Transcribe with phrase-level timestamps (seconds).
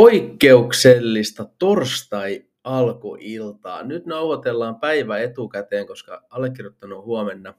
[0.00, 3.82] poikkeuksellista torstai-alkuiltaa.
[3.82, 7.54] Nyt nauhoitellaan päivä etukäteen, koska allekirjoittanut huomenna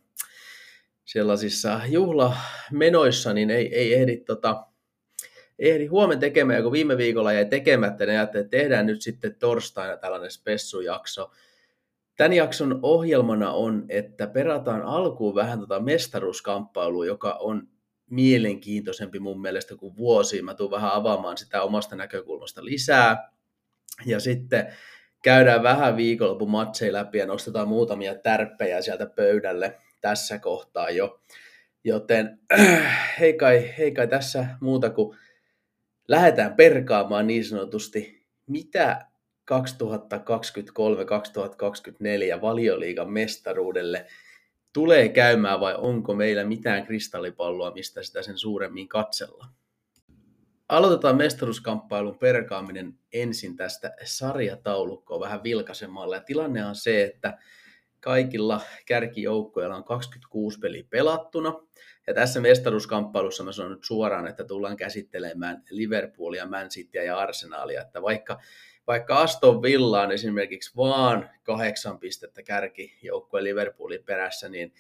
[1.06, 4.66] sellaisissa juhlamenoissa, niin ei, ei ehdi, tota,
[5.60, 10.32] ehdi huomen tekemään, kun viime viikolla jäi tekemättä, niin että tehdään nyt sitten torstaina tällainen
[10.32, 11.32] spessujakso.
[12.18, 17.68] Tämän jakson ohjelmana on, että perataan alkuun vähän tota mestaruuskamppailua, joka on
[18.12, 20.42] mielenkiintoisempi mun mielestä kuin vuosi.
[20.42, 23.32] Mä tuun vähän avaamaan sitä omasta näkökulmasta lisää.
[24.06, 24.74] Ja sitten
[25.24, 31.22] käydään vähän viikonlopun matseja läpi ja nostetaan muutamia tärppejä sieltä pöydälle tässä kohtaa jo.
[31.84, 32.40] Joten
[33.20, 35.18] hei kai, hei kai tässä muuta kuin
[36.08, 39.06] lähdetään perkaamaan niin sanotusti, mitä
[39.52, 39.56] 2023-2024
[42.42, 44.06] valioliigan mestaruudelle
[44.74, 49.48] tulee käymään vai onko meillä mitään kristallipalloa, mistä sitä sen suuremmin katsella.
[50.70, 56.16] Aloitetaan mestaruuskamppailun perkaaminen ensin tästä sarjataulukkoa vähän vilkaisemalla.
[56.16, 57.38] Ja tilanne on se, että
[58.00, 61.54] kaikilla kärkijoukkoilla on 26 peliä pelattuna.
[62.08, 67.82] Ja tässä mestaruuskamppailussa mä sanon nyt suoraan, että tullaan käsittelemään Liverpoolia, Man Cityä ja Arsenalia.
[67.82, 68.40] Että vaikka
[68.88, 74.74] vaikka Aston Villa on esimerkiksi vaan kahdeksan pistettä kärkijoukkueen Liverpoolin perässä, niin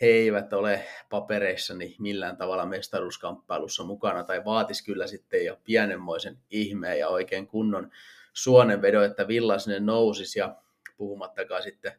[0.00, 6.98] he eivät ole papereissani millään tavalla mestaruuskamppailussa mukana, tai vaatis kyllä sitten jo pienemmoisen ihmeen
[6.98, 7.90] ja oikein kunnon
[8.32, 10.56] suonenvedon, että Villa sinne nousisi, ja
[10.96, 11.92] puhumattakaan sitten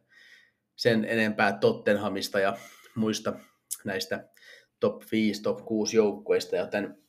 [0.76, 2.56] sen enempää Tottenhamista ja
[2.94, 3.32] muista
[3.84, 4.28] näistä
[4.80, 7.01] top 5, top 6 joukkueista, joten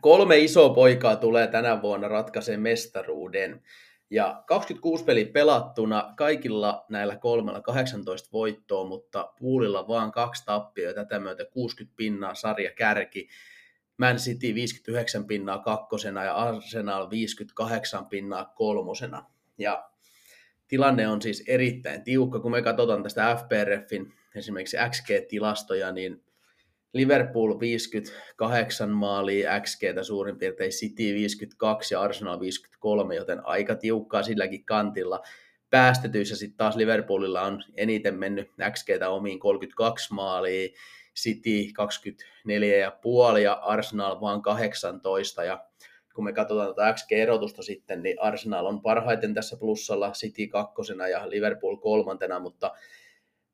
[0.00, 3.62] kolme isoa poikaa tulee tänä vuonna ratkaisee mestaruuden.
[4.10, 11.18] Ja 26 peli pelattuna, kaikilla näillä kolmella 18 voittoa, mutta puulilla vaan kaksi tappia, tätä
[11.18, 13.28] myötä 60 pinnaa sarja kärki.
[13.96, 19.24] Man City 59 pinnaa kakkosena ja Arsenal 58 pinnaa kolmosena.
[19.58, 19.90] Ja
[20.68, 22.40] tilanne on siis erittäin tiukka.
[22.40, 26.24] Kun me katsotaan tästä FPRFin esimerkiksi XG-tilastoja, niin
[26.92, 34.64] Liverpool 58 maalia XG suurin piirtein, City 52 ja Arsenal 53, joten aika tiukkaa silläkin
[34.64, 35.20] kantilla.
[35.70, 40.68] Päästetyissä sitten taas Liverpoolilla on eniten mennyt XGtä omiin 32 maalia,
[41.16, 41.72] City
[43.34, 45.64] 24,5 ja Arsenal vain 18 ja
[46.14, 51.30] kun me katsotaan tuota XG-erotusta sitten, niin Arsenal on parhaiten tässä plussalla, City kakkosena ja
[51.30, 52.72] Liverpool kolmantena, mutta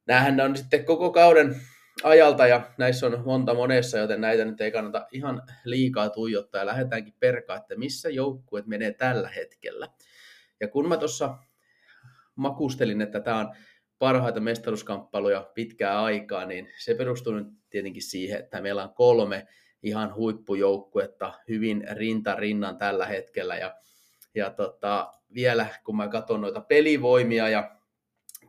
[0.07, 1.61] näähän on sitten koko kauden
[2.03, 6.67] ajalta ja näissä on monta monessa, joten näitä nyt ei kannata ihan liikaa tuijottaa ja
[6.67, 9.89] lähdetäänkin perkaa, että missä joukkueet menee tällä hetkellä.
[10.61, 11.39] Ja kun mä tuossa
[12.37, 13.55] makustelin, että tämä on
[13.99, 19.47] parhaita mestaruuskamppailuja pitkää aikaa, niin se perustuu nyt tietenkin siihen, että meillä on kolme
[19.83, 23.75] ihan huippujoukkuetta hyvin rinta rinnan tällä hetkellä ja,
[24.35, 27.77] ja tota, vielä kun mä katson noita pelivoimia ja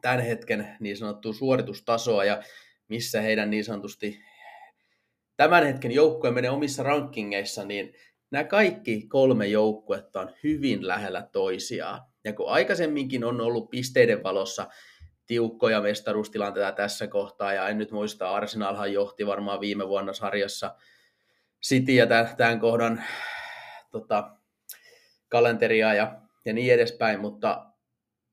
[0.01, 2.43] tämän hetken niin sanottua suoritustasoa ja
[2.87, 4.19] missä heidän niin sanotusti
[5.37, 7.93] tämän hetken joukkue menee omissa rankingeissa, niin
[8.31, 12.01] nämä kaikki kolme joukkuetta on hyvin lähellä toisiaan.
[12.23, 14.67] Ja kun aikaisemminkin on ollut pisteiden valossa
[15.25, 20.75] tiukkoja mestaruustilanteita tässä kohtaa, ja en nyt muista, Arsenalhan johti varmaan viime vuonna sarjassa
[21.67, 22.07] City ja
[22.37, 23.03] tämän kohdan
[23.91, 24.37] tota,
[25.29, 27.65] kalenteria ja, ja niin edespäin, mutta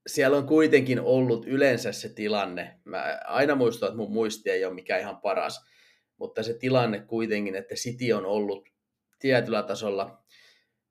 [0.07, 2.79] siellä on kuitenkin ollut yleensä se tilanne.
[2.85, 5.65] Mä aina muistan, että mun muisti ei ole mikään ihan paras,
[6.17, 8.69] mutta se tilanne kuitenkin, että City on ollut
[9.19, 10.23] tietyllä tasolla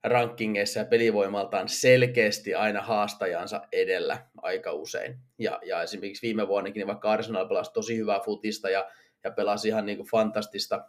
[0.04, 5.18] rankingeissa ja pelivoimaltaan selkeästi aina haastajansa edellä aika usein.
[5.38, 8.90] Ja, ja esimerkiksi viime vuonnakin, niin vaikka Arsenal pelasi tosi hyvää futista ja,
[9.24, 10.84] ja pelasi ihan niin kuin fantastista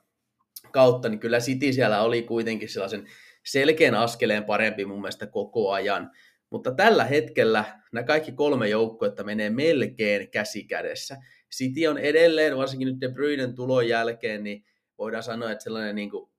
[0.72, 3.07] kautta, niin kyllä City siellä oli kuitenkin sellaisen
[3.45, 6.12] selkeän askeleen parempi mun mielestä koko ajan.
[6.53, 11.18] Mutta tällä hetkellä nämä kaikki kolme joukkuetta menee melkein käsi kädessä.
[11.56, 14.66] City on edelleen, varsinkin nyt De Bruynen tulon jälkeen, niin
[14.98, 16.31] voidaan sanoa, että sellainen niin kuin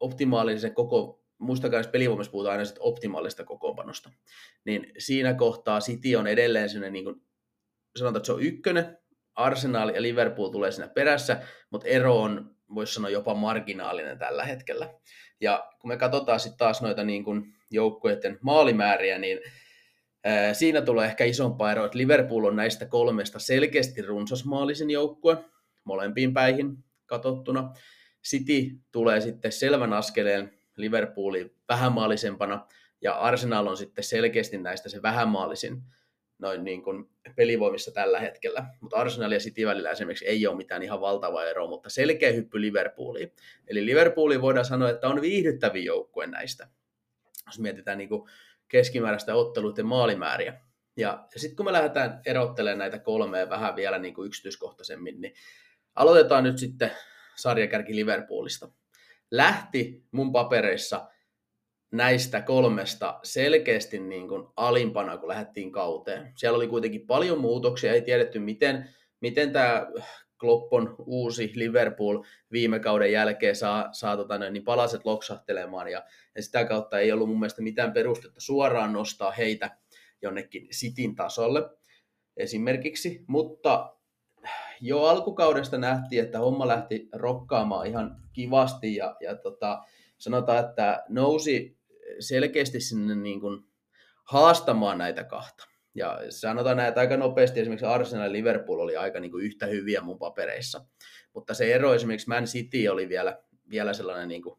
[0.00, 4.10] optimaalisen koko, muistakaa, että pelivoimassa puhutaan aina optimaalista kokoonpanosta,
[4.64, 7.16] niin siinä kohtaa City on edelleen sellainen, niin kuin,
[7.96, 8.98] sanotaan, että se on ykkönen,
[9.34, 14.94] Arsenal ja Liverpool tulee siinä perässä, mutta ero on, voisi sanoa, jopa marginaalinen tällä hetkellä.
[15.40, 19.38] Ja kun me katsotaan sitten taas noita niin kuin joukkueiden maalimääriä, niin
[20.52, 25.36] siinä tulee ehkä isompaa ero, että Liverpool on näistä kolmesta selkeästi runsasmaallisen joukkue
[25.84, 26.76] molempiin päihin
[27.06, 27.72] katsottuna.
[28.24, 32.66] City tulee sitten selvän askeleen Liverpoolin vähämaallisempana,
[33.00, 35.82] ja Arsenal on sitten selkeästi näistä se vähämaallisin
[36.38, 38.66] noin niin kuin pelivoimissa tällä hetkellä.
[38.80, 42.60] Mutta Arsenal ja City välillä esimerkiksi ei ole mitään ihan valtavaa eroa, mutta selkeä hyppy
[42.60, 43.32] Liverpooliin.
[43.66, 46.68] Eli Liverpooliin voidaan sanoa, että on viihdyttävin joukkue näistä.
[47.46, 48.08] Jos mietitään niin
[48.68, 50.60] keskimääräistä otteluiden maalimääriä.
[50.96, 55.34] Ja, ja sitten kun me lähdetään erottelemaan näitä kolmea vähän vielä niin kuin yksityiskohtaisemmin, niin
[55.94, 56.90] aloitetaan nyt sitten
[57.36, 58.68] sarjakärki Liverpoolista.
[59.30, 61.08] Lähti mun papereissa
[61.92, 66.32] näistä kolmesta selkeästi niin kuin alimpana, kun lähdettiin kauteen.
[66.36, 69.86] Siellä oli kuitenkin paljon muutoksia, ei tiedetty miten, miten tämä
[70.44, 76.04] Kloppon uusi Liverpool viime kauden jälkeen saa, saa tota, niin palaset loksahtelemaan ja,
[76.36, 79.76] ja sitä kautta ei ollut mun mielestä mitään perustetta suoraan nostaa heitä
[80.22, 81.70] jonnekin sitin tasolle
[82.36, 83.96] esimerkiksi, mutta
[84.80, 89.82] jo alkukaudesta nähtiin, että homma lähti rokkaamaan ihan kivasti ja, ja tota,
[90.18, 91.78] sanotaan, että nousi
[92.20, 93.64] selkeästi sinne niin kuin
[94.24, 95.73] haastamaan näitä kahta.
[95.94, 100.00] Ja sanotaan näitä aika nopeasti, esimerkiksi Arsenal ja Liverpool oli aika niin kuin yhtä hyviä
[100.00, 100.84] mun papereissa.
[101.34, 104.58] Mutta se ero esimerkiksi Man City oli vielä, vielä sellainen niin kuin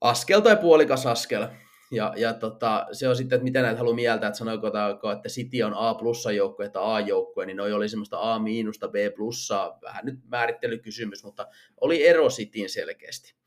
[0.00, 1.46] askel tai puolikas askel.
[1.90, 4.66] Ja, ja tota, se on sitten, että miten näitä haluaa mieltää, että sanoiko,
[5.12, 8.88] että City on A plussa joukkue että A joukkue, niin noi oli semmoista A miinusta,
[8.88, 11.46] B plussaa, vähän nyt määrittelykysymys, mutta
[11.80, 13.37] oli ero Cityin selkeästi.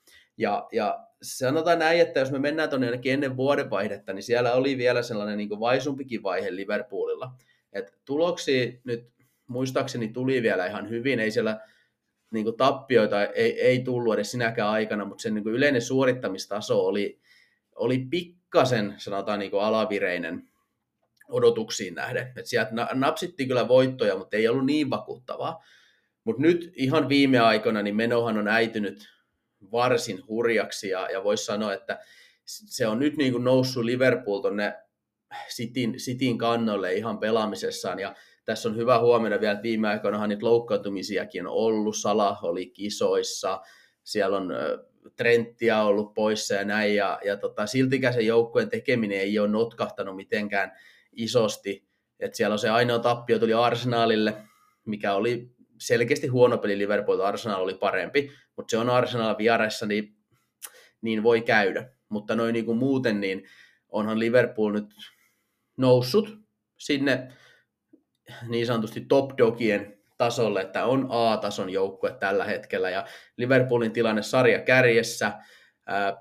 [0.42, 4.78] Ja, ja sanotaan näin, että jos me mennään tuonne jonnekin ennen vuodenvaihdetta, niin siellä oli
[4.78, 7.32] vielä sellainen niin vaisumpikin vaihe Liverpoolilla.
[7.74, 9.12] Et tuloksia nyt
[9.48, 11.60] muistaakseni tuli vielä ihan hyvin, ei siellä
[12.32, 16.86] niin kuin tappioita ei, ei tullut edes sinäkään aikana, mutta sen niin kuin yleinen suorittamistaso
[16.86, 17.20] oli,
[17.76, 20.50] oli pikkasen, sanotaan niin kuin alavireinen
[21.30, 22.34] odotuksiin nähden.
[22.38, 25.64] Et sieltä napsittiin kyllä voittoja, mutta ei ollut niin vakuuttavaa.
[26.24, 29.08] Mutta nyt ihan viime aikoina niin menohan on äitynyt
[29.72, 32.00] varsin hurjaksi ja, ja voisi sanoa, että
[32.46, 34.74] se on nyt niin kuin noussut Liverpool tuonne
[35.56, 38.00] Cityn, Cityn kannolle ihan pelaamisessaan.
[38.00, 38.16] Ja
[38.46, 43.62] tässä on hyvä huomioida vielä, että viime aikoina niitä loukkaantumisiakin on ollut, Salah oli kisoissa,
[44.04, 44.54] siellä on
[45.16, 50.16] Trenttiä ollut poissa ja näin, ja, ja tota, siltikään se joukkueen tekeminen ei ole notkahtanut
[50.16, 50.72] mitenkään
[51.12, 51.88] isosti,
[52.20, 54.38] että siellä on se ainoa tappio tuli Arsenalille,
[54.86, 60.16] mikä oli selkeästi huono peli Liverpool, Arsenal oli parempi, mutta se on Arsenal vieressä, niin,
[61.02, 61.90] niin voi käydä.
[62.10, 63.44] Mutta noin niin kuin muuten, niin
[63.90, 64.94] onhan Liverpool nyt
[65.78, 66.40] noussut
[66.78, 67.34] sinne
[68.48, 73.06] niin sanotusti top dogien tasolle, että on A-tason joukkue tällä hetkellä, ja
[73.38, 75.34] Liverpoolin tilanne sarja kärjessä,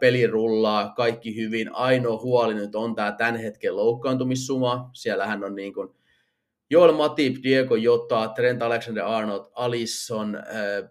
[0.00, 1.74] peli rullaa, kaikki hyvin.
[1.74, 4.90] Ainoa huoli nyt on tämä tämän hetken loukkaantumissuma.
[4.92, 5.88] Siellähän on niin kuin
[6.70, 10.88] Joel Matip, Diego Jota, Trent Alexander-Arnold, Alisson, äh,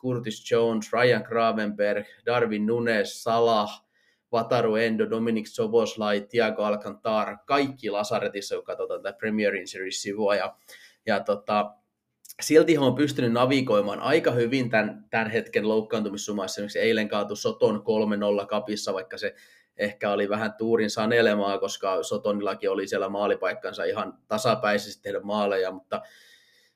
[0.00, 3.68] Curtis Jones, Ryan Gravenberg, Darwin Nunes, Salah,
[4.32, 10.34] Vataru Endo, Dominic Soboslai, Thiago Alcantara, kaikki Lasaretissa, kun katsotaan tätä Premier Series-sivua.
[10.34, 10.56] Ja,
[11.06, 11.74] ja tota,
[12.40, 16.60] silti on pystynyt navigoimaan aika hyvin tämän, tämän hetken loukkaantumissumassa.
[16.60, 17.84] Esimerkiksi eilen kaatu Soton
[18.42, 19.34] 3-0 kapissa, vaikka se
[19.76, 26.02] ehkä oli vähän tuurin sanelemaa, koska Sotonillakin oli siellä maalipaikkansa ihan tasapäisesti tehdä maaleja, mutta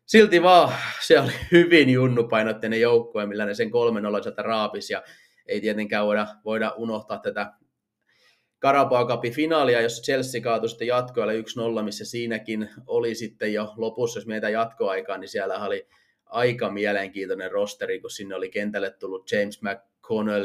[0.06, 3.69] silti vaan se oli hyvin junnupainotteinen joukkue, millä ne sen
[4.19, 5.02] 3-0 sieltä raapisi, ja
[5.46, 7.52] ei tietenkään voida, voida unohtaa tätä
[8.62, 11.32] Carabao Cupin finaalia, jossa Chelsea kaatui sitten jatkoilla
[11.81, 15.88] 1-0, missä siinäkin oli sitten jo lopussa, jos mietitään jatkoaikaa, niin siellä oli
[16.25, 19.95] aika mielenkiintoinen rosteri, kun sinne oli kentälle tullut James McConnell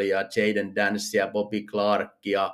[0.10, 2.54] ja Jaden Dance ja Bobby Clark ja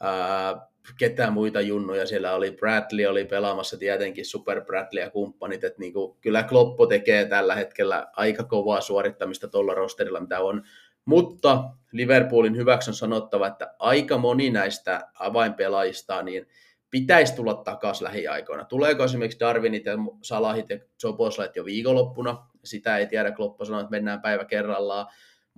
[0.00, 2.50] ää, ketään muita junnuja siellä oli.
[2.50, 8.06] Bradley oli pelaamassa tietenkin Super Bradley ja kumppanit, että niinku, kyllä Kloppo tekee tällä hetkellä
[8.12, 10.62] aika kovaa suorittamista tuolla rosterilla, mitä on.
[11.04, 16.46] Mutta Liverpoolin hyväksi on sanottava, että aika moni näistä avainpelaajista niin
[16.90, 18.64] pitäisi tulla takaisin lähiaikoina.
[18.64, 22.46] Tuleeko esimerkiksi Darwinit ja Salahit ja Joboslait jo viikonloppuna?
[22.64, 25.06] Sitä ei tiedä, Kloppo sanoi, että mennään päivä kerrallaan.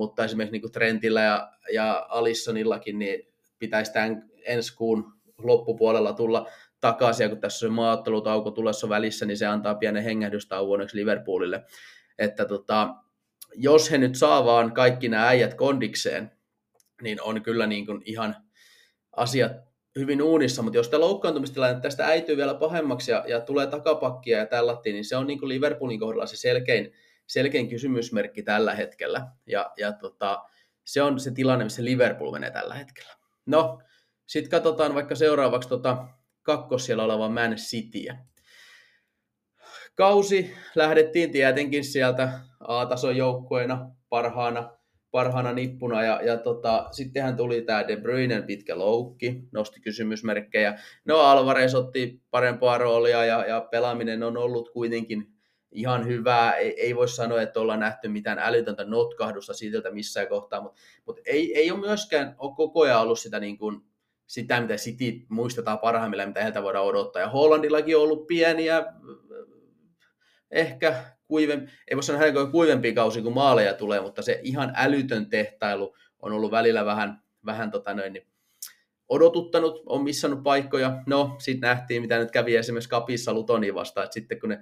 [0.01, 3.29] Mutta esimerkiksi niin kuin Trentillä ja, ja Alissonillakin niin
[3.59, 6.49] pitäisi tämän ensi kuun loppupuolella tulla
[6.81, 11.65] takaisin, ja kun tässä on maattelutauko tulossa välissä, niin se antaa pienen hengähdystauon Liverpoolille.
[12.19, 12.95] Että tota,
[13.55, 16.31] jos he nyt saa vaan kaikki nämä äijät kondikseen,
[17.03, 18.37] niin on kyllä niin kuin ihan
[19.17, 19.53] asiat
[19.99, 24.47] hyvin uunissa, mutta jos tämä loukkaantumistilanne tästä äityy vielä pahemmaksi ja, ja tulee takapakkia ja
[24.47, 26.93] tällattiin, niin se on niin kuin Liverpoolin kohdalla se selkein,
[27.31, 29.27] selkein kysymysmerkki tällä hetkellä.
[29.47, 30.45] Ja, ja tota,
[30.85, 33.13] se on se tilanne, missä Liverpool menee tällä hetkellä.
[33.47, 33.83] No,
[34.27, 36.09] sitten katsotaan vaikka seuraavaksi tota
[36.43, 38.19] kakkos siellä oleva Man Cityä.
[39.95, 44.77] Kausi lähdettiin tietenkin sieltä A-tason joukkueena parhaana,
[45.11, 50.79] parhaana nippuna ja, ja tota, sittenhän tuli tämä De Bruynen pitkä loukki, nosti kysymysmerkkejä.
[51.05, 55.40] No Alvarez otti parempaa roolia ja, ja pelaaminen on ollut kuitenkin
[55.73, 56.55] ihan hyvää.
[56.55, 61.23] Ei, ei voi sanoa, että ollaan nähty mitään älytöntä notkahdusta siitä missään kohtaa, mutta, mutta
[61.25, 63.81] ei, ei ole myöskään ole koko ajan ollut sitä niin kuin
[64.27, 67.23] sitä, mitä City muistetaan parhaimmillaan, mitä heiltä voidaan odottaa.
[67.23, 68.85] Ja Hollandillakin on ollut pieniä,
[70.51, 75.31] ehkä kuivempi, ei voi sanoa että kuivempi kausi, kun maaleja tulee, mutta se ihan älytön
[75.31, 78.27] tehtailu on ollut välillä vähän, vähän tota noin, niin
[79.09, 81.03] odotuttanut, on missannut paikkoja.
[81.07, 84.61] No, sitten nähtiin, mitä nyt kävi esimerkiksi Kapissa Lutoni vastaan, että sitten kun ne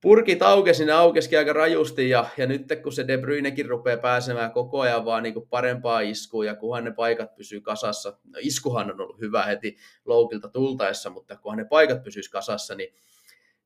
[0.00, 4.52] purkit aukesi, ne aukesikin aika rajusti, ja, ja nyt kun se De Bruynekin rupeaa pääsemään
[4.52, 9.00] koko ajan vaan niin parempaa iskua, ja kunhan ne paikat pysyy kasassa, no iskuhan on
[9.00, 12.94] ollut hyvä heti loukilta tultaessa, mutta kunhan ne paikat pysyisi kasassa, niin,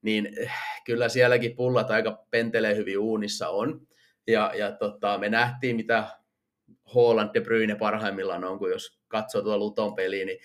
[0.03, 0.53] niin eh,
[0.85, 3.87] kyllä sielläkin pullat aika pentelee hyvin uunissa on.
[4.27, 6.05] Ja, ja tota, me nähtiin, mitä
[6.95, 10.39] Holland De Bruyne parhaimmillaan on, kun jos katsoo tuota Luton peliä, niin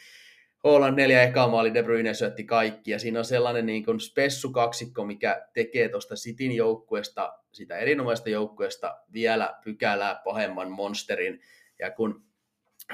[0.63, 4.51] Holland neljä ekaa maali, De Bruyne syötti kaikki, ja siinä on sellainen niin kuin spessu
[4.51, 11.41] kaksikko, mikä tekee tuosta Cityn joukkueesta, sitä erinomaista joukkueesta vielä pykälää pahemman monsterin,
[11.79, 12.23] ja kun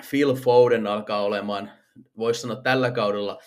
[0.10, 1.72] Phil Foden alkaa olemaan,
[2.17, 3.41] voisi sanoa tällä kaudella,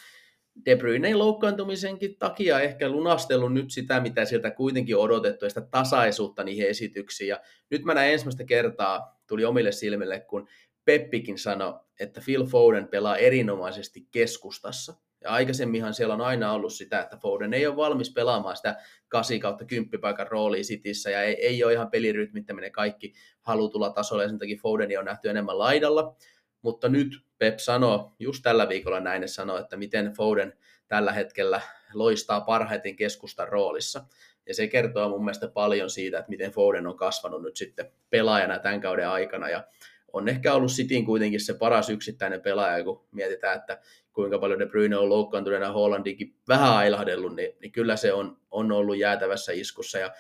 [0.65, 6.45] De Bruynein loukkaantumisenkin takia ehkä lunastellut nyt sitä, mitä sieltä kuitenkin odotettu, ja sitä tasaisuutta
[6.45, 7.29] niihin esityksiin.
[7.29, 10.49] Ja nyt mä näin ensimmäistä kertaa, tuli omille silmille, kun
[10.89, 14.95] Peppikin sanoi, että Phil Foden pelaa erinomaisesti keskustassa.
[15.25, 18.77] Ja aikaisemminhan siellä on aina ollut sitä, että Foden ei ole valmis pelaamaan sitä
[19.09, 24.23] 8 kautta 10 paikan roolia Cityssä ja ei, ei ole ihan pelirytmittäminen kaikki halutulla tasolla
[24.23, 26.17] ja sen takia Fodeni on nähty enemmän laidalla.
[26.63, 30.53] Mutta nyt Pep sanoo, just tällä viikolla näin, sanoo, että miten Foden
[30.87, 31.61] tällä hetkellä
[31.95, 34.05] loistaa parhaiten keskustan roolissa.
[34.47, 38.59] Ja se kertoo mun mielestä paljon siitä, että miten Foden on kasvanut nyt sitten pelaajana
[38.59, 39.49] tämän kauden aikana.
[39.49, 39.65] Ja
[40.13, 43.81] on ehkä ollut Cityn kuitenkin se paras yksittäinen pelaaja, kun mietitään, että
[44.13, 48.73] kuinka paljon De Bruyne on loukkaantuneena Hollandikin vähän ailahdellut, niin, niin kyllä se on, on
[48.73, 49.99] ollut jäätävässä iskussa.
[49.99, 50.11] Ja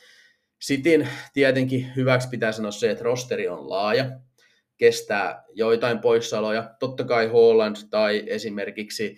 [0.64, 4.10] Cityn tietenkin hyväksi pitää sanoa se, että rosteri on laaja,
[4.76, 6.74] kestää joitain poissaoloja.
[6.78, 9.16] Totta kai Holland tai esimerkiksi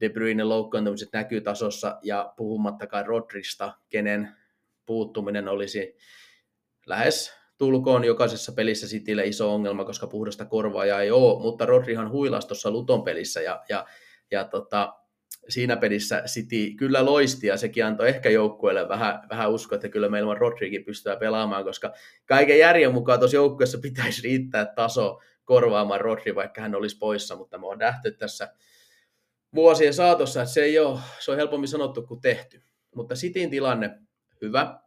[0.00, 4.28] De Bruyne loukkaantumiset näkyy tasossa, ja puhumattakaan Rodrista, kenen
[4.86, 5.96] puuttuminen olisi
[6.86, 12.48] lähes tulkoon jokaisessa pelissä Citylle iso ongelma, koska puhdasta korvaajaa ei ole, mutta Rodrihan huilasi
[12.48, 13.86] tuossa Luton pelissä ja, ja,
[14.30, 14.94] ja tota,
[15.48, 20.08] siinä pelissä City kyllä loisti ja sekin antoi ehkä joukkueelle vähän, vähän uskoa, että kyllä
[20.08, 21.92] meillä on Rodrikin pystyä pelaamaan, koska
[22.26, 27.58] kaiken järjen mukaan tuossa joukkueessa pitäisi riittää taso korvaamaan Rodri, vaikka hän olisi poissa, mutta
[27.58, 28.52] me on nähty tässä
[29.54, 32.62] vuosien saatossa, että se ei ole, se on helpommin sanottu kuin tehty.
[32.94, 33.98] Mutta Cityn tilanne
[34.42, 34.80] hyvä.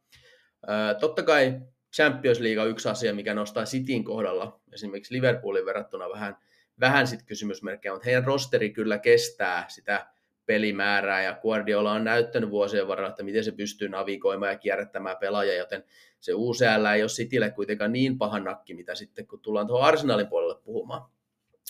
[1.00, 1.62] totta kai
[1.96, 6.38] Champions League on yksi asia, mikä nostaa Cityn kohdalla esimerkiksi Liverpoolin verrattuna vähän,
[6.80, 10.08] vähän sit kysymysmerkkejä, mutta heidän rosteri kyllä kestää sitä
[10.46, 15.58] pelimäärää ja Guardiola on näyttänyt vuosien varrella, että miten se pystyy navigoimaan ja kierrättämään pelaajia,
[15.58, 15.84] joten
[16.20, 20.28] se UCL ei ole Citylle kuitenkaan niin paha nakki, mitä sitten kun tullaan tuohon Arsenalin
[20.28, 21.10] puolelle puhumaan.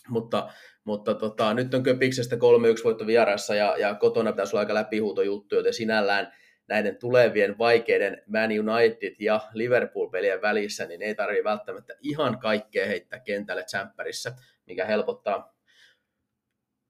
[0.10, 0.50] Mutta,
[0.84, 2.40] mutta tota, nyt on Köpiksestä 3-1
[2.84, 6.34] voitto vierassa ja, ja kotona pitäisi olla aika läpihuutojuttu, joten sinällään
[6.70, 13.20] näiden tulevien vaikeiden Man United ja Liverpool-pelien välissä, niin ei tarvitse välttämättä ihan kaikkea heittää
[13.20, 14.36] kentälle tsemppärissä,
[14.66, 15.56] mikä helpottaa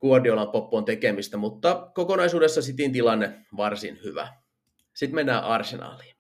[0.01, 4.27] Guardiolan poppon tekemistä, mutta kokonaisuudessa Cityn tilanne varsin hyvä.
[4.93, 6.15] Sitten mennään Arsenaaliin.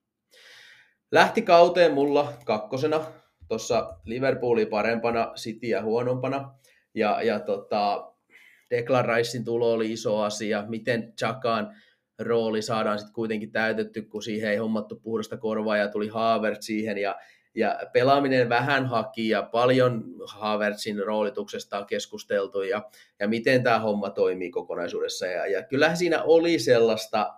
[1.11, 3.05] Lähti kauteen mulla kakkosena,
[3.47, 6.53] tuossa Liverpooli parempana, Cityä huonompana,
[6.93, 8.13] ja, ja tota,
[8.69, 11.75] Declan Ricein tulo oli iso asia, miten Chakaan
[12.19, 16.97] rooli saadaan sitten kuitenkin täytetty, kun siihen ei hommattu puhdasta korvaa ja tuli Haavert siihen
[16.97, 17.15] ja,
[17.55, 22.81] ja pelaaminen vähän haki ja paljon Havertzin roolituksesta on keskusteltu ja,
[23.19, 25.25] ja miten tämä homma toimii kokonaisuudessa.
[25.25, 27.33] Ja, ja kyllähän siinä oli sellaista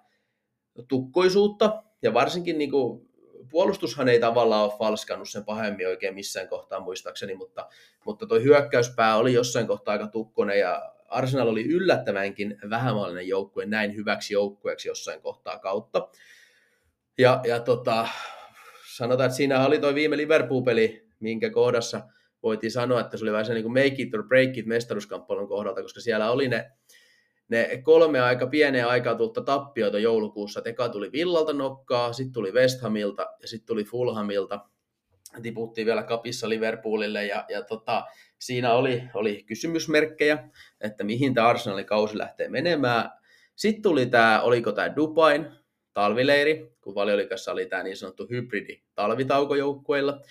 [0.88, 3.12] tukkoisuutta ja varsinkin niin kuin,
[3.50, 7.68] puolustushan ei tavallaan ole falskannut sen pahemmin oikein missään kohtaa muistaakseni, mutta,
[8.06, 13.96] mutta tuo hyökkäyspää oli jossain kohtaa aika tukkonen ja Arsenal oli yllättävänkin vähämallinen joukkue näin
[13.96, 16.10] hyväksi joukkueeksi jossain kohtaa kautta.
[17.18, 18.08] Ja, ja tota,
[18.96, 22.02] sanotaan, että siinä oli tuo viime Liverpool-peli, minkä kohdassa
[22.44, 25.48] voitiin sanoa, että se oli vähän se niin kuin make it or break it mestaruuskamppailun
[25.48, 26.72] kohdalta, koska siellä oli ne,
[27.50, 30.62] ne kolme aika pieneen aikaa tulta tappioita joulukuussa.
[30.66, 34.60] Eka tuli Villalta nokkaa, sitten tuli West Hamilta ja sitten tuli Fulhamilta.
[35.42, 38.04] Tiputtiin vielä kapissa Liverpoolille ja, ja tota,
[38.40, 40.50] siinä oli, oli kysymysmerkkejä,
[40.82, 43.10] että mihin tämä Arsenalin kausi lähtee menemään.
[43.56, 45.46] Sitten tuli tämä, oliko tämä Dubain
[45.94, 50.22] talvileiri, kun valiolikassa oli tämä niin sanottu hybridi talvitauko joukkueilla.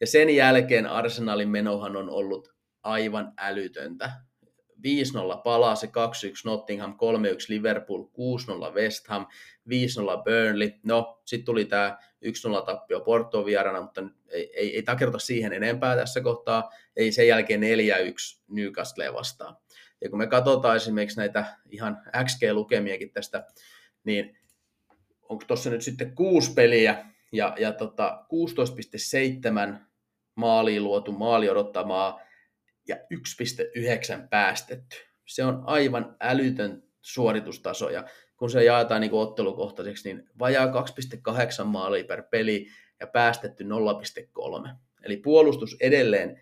[0.00, 4.12] Ja sen jälkeen Arsenalin menohan on ollut aivan älytöntä.
[4.78, 5.90] 5-0 palaa se 2-1
[6.44, 6.96] Nottingham, 3-1
[7.48, 9.26] Liverpool, 6-0 West Ham,
[9.68, 9.70] 5-0
[10.24, 10.72] Burnley.
[10.82, 11.98] No, sitten tuli tämä
[12.60, 16.70] 1-0 tappio Porto vierana, mutta ei, ei, ei takerta siihen enempää tässä kohtaa.
[16.96, 17.64] Ei sen jälkeen 4-1
[18.48, 19.56] Newcastle vastaan.
[20.00, 23.46] Ja kun me katsotaan esimerkiksi näitä ihan XG-lukemiakin tästä,
[24.04, 24.38] niin
[25.28, 28.26] onko tuossa nyt sitten kuusi peliä ja, ja tota
[29.74, 29.78] 16,7
[30.34, 32.20] maaliin luotu, maali odottamaa
[32.88, 34.96] ja 1,9 päästetty.
[35.26, 38.04] Se on aivan älytön suoritustaso ja
[38.36, 42.66] kun se jaetaan niin ottelukohtaiseksi, niin vajaa 2,8 maalia per peli
[43.00, 44.68] ja päästetty 0,3.
[45.02, 46.40] Eli puolustus edelleen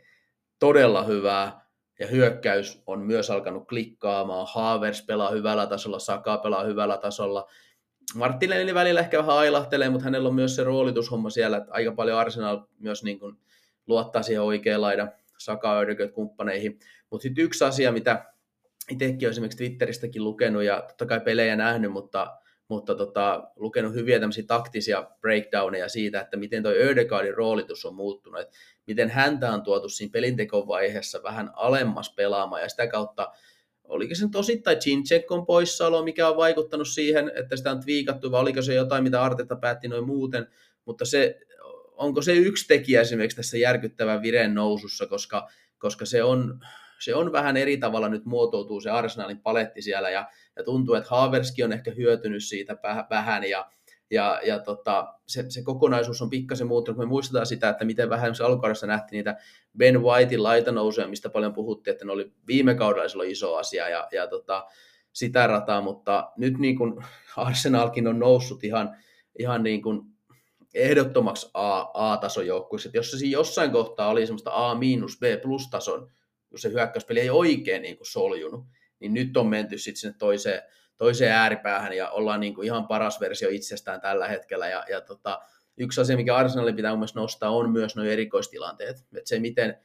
[0.58, 1.62] todella hyvää
[2.00, 4.46] ja hyökkäys on myös alkanut klikkaamaan.
[4.52, 7.50] Haavers pelaa hyvällä tasolla, Saka pelaa hyvällä tasolla.
[8.14, 12.18] Martinelli välillä ehkä vähän ailahtelee, mutta hänellä on myös se roolitushomma siellä, että aika paljon
[12.18, 13.36] Arsenal myös niin kuin
[13.86, 15.12] luottaa siihen oikean laidan
[15.44, 15.76] Saka
[16.14, 16.78] kumppaneihin.
[17.10, 18.24] Mutta sitten yksi asia, mitä
[18.90, 24.20] itsekin olen esimerkiksi Twitteristäkin lukenut ja totta kai pelejä nähnyt, mutta, mutta tota, lukenut hyviä
[24.20, 28.56] tämmöisiä taktisia breakdowneja siitä, että miten toi Ödegaardin roolitus on muuttunut, että
[28.86, 33.32] miten häntä on tuotu siinä pelintekovaiheessa vähän alemmas pelaamaan ja sitä kautta
[33.84, 38.40] oliko se nyt osittain Chinchenko poissaolo, mikä on vaikuttanut siihen, että sitä on twiikattu, vai
[38.40, 40.46] oliko se jotain, mitä Arteta päätti noin muuten,
[40.84, 41.40] mutta se,
[42.02, 46.60] onko se yksi tekijä esimerkiksi tässä järkyttävän vireen nousussa, koska, koska se on,
[46.98, 51.10] se on vähän eri tavalla nyt muotoutuu se Arsenalin paletti siellä ja, ja tuntuu, että
[51.10, 52.76] Haverski on ehkä hyötynyt siitä
[53.10, 53.70] vähän ja,
[54.10, 56.98] ja, ja tota, se, se, kokonaisuus on pikkasen muuttunut.
[56.98, 59.36] Me muistetaan sitä, että miten vähän alkukaudessa nähtiin niitä
[59.78, 64.08] Ben Whitein laitanousuja, mistä paljon puhuttiin, että ne oli viime kaudella silloin iso asia ja,
[64.12, 64.66] ja tota,
[65.12, 67.04] sitä rataa, mutta nyt niin kuin
[67.36, 68.96] Arsenalkin on noussut ihan,
[69.38, 70.11] ihan niin kuin
[70.74, 72.90] ehdottomaksi A, A-tason joukkueeksi.
[72.94, 76.10] Jos se siinä jossain kohtaa oli semmoista A-B-plus-tason
[76.52, 78.64] kun se hyökkäyspeli ei oikein niin kuin soljunut,
[79.00, 80.62] niin nyt on menty sitten sinne toiseen,
[80.96, 84.68] toiseen ääripäähän ja ollaan niin kuin ihan paras versio itsestään tällä hetkellä.
[84.68, 85.40] Ja, ja tota,
[85.76, 88.98] yksi asia, mikä Arsenalin pitää mun nostaa, on myös nuo erikoistilanteet.
[88.98, 89.78] Että se, miten,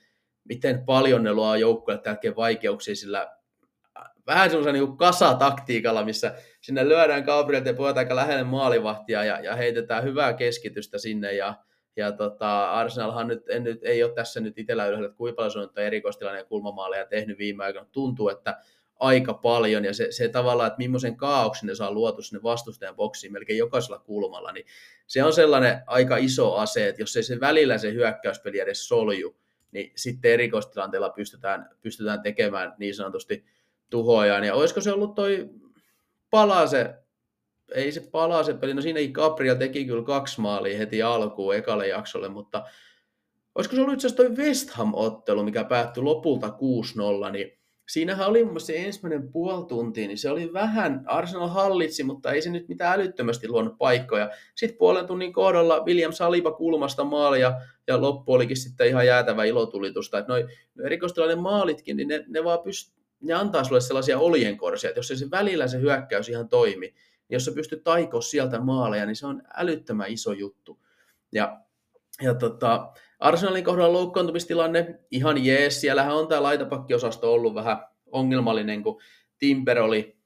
[0.43, 3.37] miten paljon ne luo joukkueelle tälkeen vaikeuksia sillä
[4.27, 9.55] vähän semmoisen niin kasataktiikalla, missä sinne lyödään Gabriel ja pojat aika lähelle maalivahtia ja, ja
[9.55, 11.55] heitetään hyvää keskitystä sinne ja,
[11.95, 15.51] ja tota, Arsenalhan nyt, en, nyt, ei ole tässä nyt itsellä yhdellä, että kuinka paljon
[15.51, 17.87] se on erikoistilanne ja kulmamaaleja tehnyt viime aikoina.
[17.91, 18.57] Tuntuu, että
[18.99, 23.33] aika paljon, ja se, se tavallaan, että millaisen kaauksen ne saa luotu sinne vastustajan boksiin
[23.33, 24.65] melkein jokaisella kulmalla, niin
[25.07, 29.35] se on sellainen aika iso ase, että jos ei se välillä se hyökkäyspeli edes solju,
[29.71, 33.45] niin sitten erikoistilanteella pystytään, pystytään tekemään niin sanotusti
[33.89, 34.43] tuhojaan.
[34.43, 35.49] Ja olisiko se ollut toi
[36.29, 36.95] palase
[37.75, 38.73] ei se palaa se peli.
[38.73, 42.63] No siinäkin Gabriel teki kyllä kaksi maalia heti alkuun ekalle jaksolle, mutta
[43.55, 46.47] olisiko se ollut itse asiassa toi West Ham-ottelu, mikä päättyi lopulta
[47.27, 47.57] 6-0, niin
[47.89, 52.31] siinähän oli mun mielestä se ensimmäinen puoli tuntia, niin se oli vähän, Arsenal hallitsi, mutta
[52.31, 54.29] ei se nyt mitään älyttömästi luonut paikkoja.
[54.55, 57.53] Sitten puolen tunnin kohdalla William Saliba kulmasta maalia
[57.87, 60.17] ja loppu olikin sitten ihan jäätävä ilotulitusta.
[60.17, 60.47] Että noi
[60.85, 65.31] erikoistilainen maalitkin, niin ne, ne vaan pyst- ne antaa sulle sellaisia oljenkorsia, että jos se
[65.31, 66.93] välillä se hyökkäys ihan toimi,
[67.29, 70.79] jos sä pystyt taikoa sieltä maaleja, niin se on älyttömän iso juttu.
[71.31, 71.61] Ja,
[72.21, 75.81] ja tota, Arsenalin kohdalla loukkaantumistilanne ihan jees.
[75.81, 79.01] Siellähän on tämä laitapakkiosasto ollut vähän ongelmallinen, kun
[79.37, 80.17] Timber oli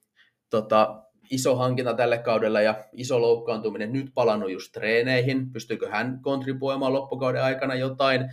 [0.49, 5.51] tota, iso hankinta tälle kaudella ja iso loukkaantuminen nyt palannut just treeneihin.
[5.51, 8.29] Pystyykö hän kontribuoimaan loppukauden aikana jotain?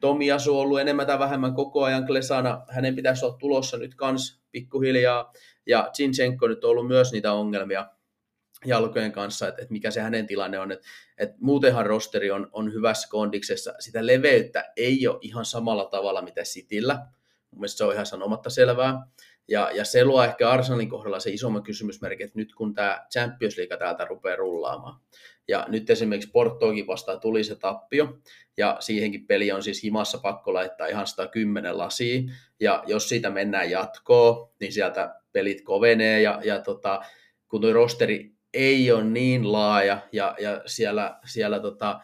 [0.00, 2.64] Tomi Asu on ollut enemmän tai vähemmän koko ajan klesana.
[2.68, 5.32] Hänen pitäisi olla tulossa nyt kans pikkuhiljaa.
[5.66, 7.86] Ja Zinchenko nyt on ollut myös niitä ongelmia
[8.66, 10.72] jalkojen kanssa, että, että mikä se hänen tilanne on.
[10.72, 10.86] Että,
[11.18, 13.74] että muutenhan rosteri on, on hyvässä kondiksessa.
[13.78, 17.06] Sitä leveyttä ei ole ihan samalla tavalla mitä Sitillä.
[17.50, 19.06] Mun se on ihan sanomatta selvää.
[19.48, 23.56] Ja, ja se luo ehkä Arsenalin kohdalla se isomman kysymysmerkki, että nyt kun tämä Champions
[23.56, 25.00] League täältä rupeaa rullaamaan,
[25.50, 28.18] ja nyt esimerkiksi Portoonkin vastaan tuli se tappio,
[28.56, 32.22] ja siihenkin peli on siis himassa pakko laittaa ihan 110 lasia,
[32.60, 37.00] ja jos siitä mennään jatkoon, niin sieltä pelit kovenee, ja, ja tota,
[37.48, 42.00] kun tuo rosteri ei ole niin laaja ja, ja siellä, siellä tota,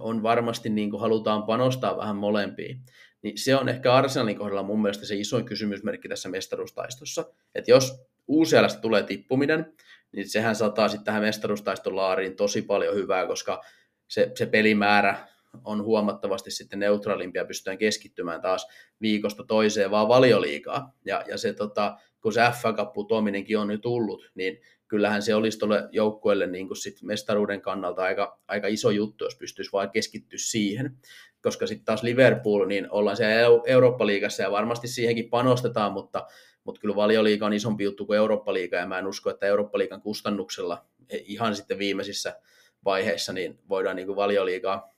[0.00, 2.80] on varmasti niin kuin halutaan panostaa vähän molempiin.
[3.22, 7.24] Niin se on ehkä Arsenalin kohdalla mun mielestä se isoin kysymysmerkki tässä mestaruustaistossa.
[7.54, 9.72] Että jos UCLstä tulee tippuminen,
[10.12, 13.62] niin sehän sataa sitten tähän mestaruustaiston laariin tosi paljon hyvää, koska
[14.08, 15.28] se, se pelimäärä
[15.64, 18.68] on huomattavasti sitten neutraalimpia, pystytään keskittymään taas
[19.00, 20.96] viikosta toiseen vaan valioliikaa.
[21.04, 22.62] Ja, ja se, tota, kun se f
[22.94, 28.02] putoaminenkin on nyt tullut, niin kyllähän se olisi tuolle joukkueelle niin kuin sit mestaruuden kannalta
[28.02, 30.96] aika, aika iso juttu, jos pystyisi vain keskittyä siihen.
[31.42, 36.26] Koska sitten taas Liverpool, niin ollaan siellä Eurooppa-liigassa ja varmasti siihenkin panostetaan, mutta,
[36.68, 40.86] mutta kyllä valioliiga on isompi juttu kuin Eurooppa-liiga ja mä en usko, että Eurooppa-liigan kustannuksella
[41.10, 42.40] ihan sitten viimeisissä
[42.84, 44.94] vaiheissa niin voidaan niin kuin valioliigaa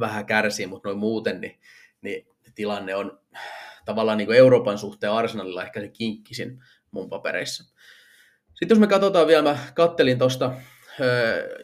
[0.00, 1.60] vähän kärsiä, mutta noin muuten niin,
[2.00, 3.20] niin tilanne on
[3.84, 7.74] tavallaan niin kuin Euroopan suhteen Arsenalilla ehkä se kinkkisin mun papereissa.
[8.54, 10.52] Sitten jos me katsotaan vielä, mä kattelin tuosta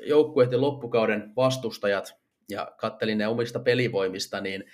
[0.07, 2.15] joukkueiden loppukauden vastustajat
[2.51, 4.65] ja kattelin ne omista pelivoimista, niin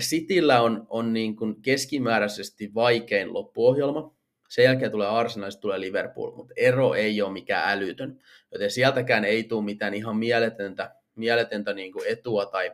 [0.00, 4.14] Cityllä on, on niin kuin keskimääräisesti vaikein loppuohjelma.
[4.48, 8.18] Sen jälkeen tulee Arsenal, tulee Liverpool, mutta ero ei ole mikään älytön.
[8.52, 12.72] Joten sieltäkään ei tule mitään ihan mieletöntä, mieletöntä niin kuin etua tai,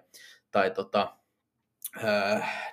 [0.51, 1.17] tai tota,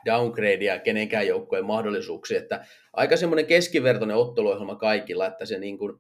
[0.05, 2.37] downgradea kenenkään joukkojen mahdollisuuksia.
[2.37, 5.99] Että aika semmoinen keskivertoinen otteluohjelma kaikilla, että se niin kuin,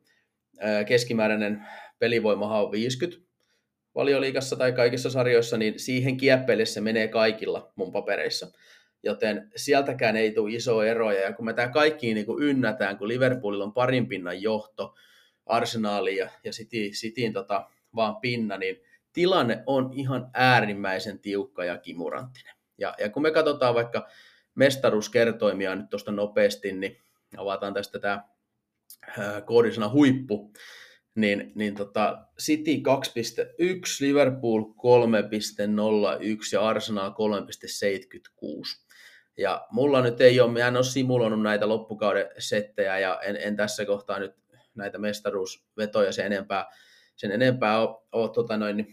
[0.87, 1.67] keskimääräinen
[1.99, 3.26] pelivoimahan on 50
[3.97, 8.47] valioliikassa tai kaikissa sarjoissa, niin siihen kieppeille se menee kaikilla mun papereissa.
[9.03, 11.21] Joten sieltäkään ei tule iso eroja.
[11.21, 14.95] Ja kun me tämä kaikki niin kuin ynnätään, kun Liverpoolilla on parin pinnan johto,
[15.45, 18.81] Arsenali ja, ja City, Cityin tota, vaan pinna, niin
[19.13, 22.55] tilanne on ihan äärimmäisen tiukka ja kimuranttinen.
[22.77, 24.07] Ja, ja kun me katsotaan vaikka
[24.55, 26.97] mestaruuskertoimia nyt tuosta nopeasti, niin
[27.37, 28.23] avataan tästä tämä
[29.45, 30.53] koodisana huippu,
[31.17, 32.81] niin, niin tota City 2.1,
[34.01, 34.69] Liverpool 3.01
[36.53, 37.15] ja Arsenal 3.76.
[39.37, 43.55] Ja mulla nyt ei ole, mä en ole simuloinut näitä loppukauden settejä ja en, en
[43.55, 44.35] tässä kohtaa nyt
[44.75, 46.65] näitä mestaruusvetoja sen enempää,
[47.15, 48.87] sen enempää ole, ole tota noin,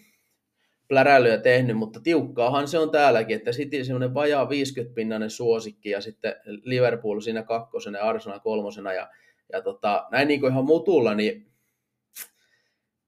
[0.89, 6.35] pläräilyä tehnyt, mutta tiukkaahan se on täälläkin, että City semmoinen vajaa 50-pinnainen suosikki ja sitten
[6.45, 9.11] Liverpool siinä kakkosena ja Arsenal kolmosena ja,
[9.53, 11.54] ja tota, näin niin kuin ihan mutulla, niin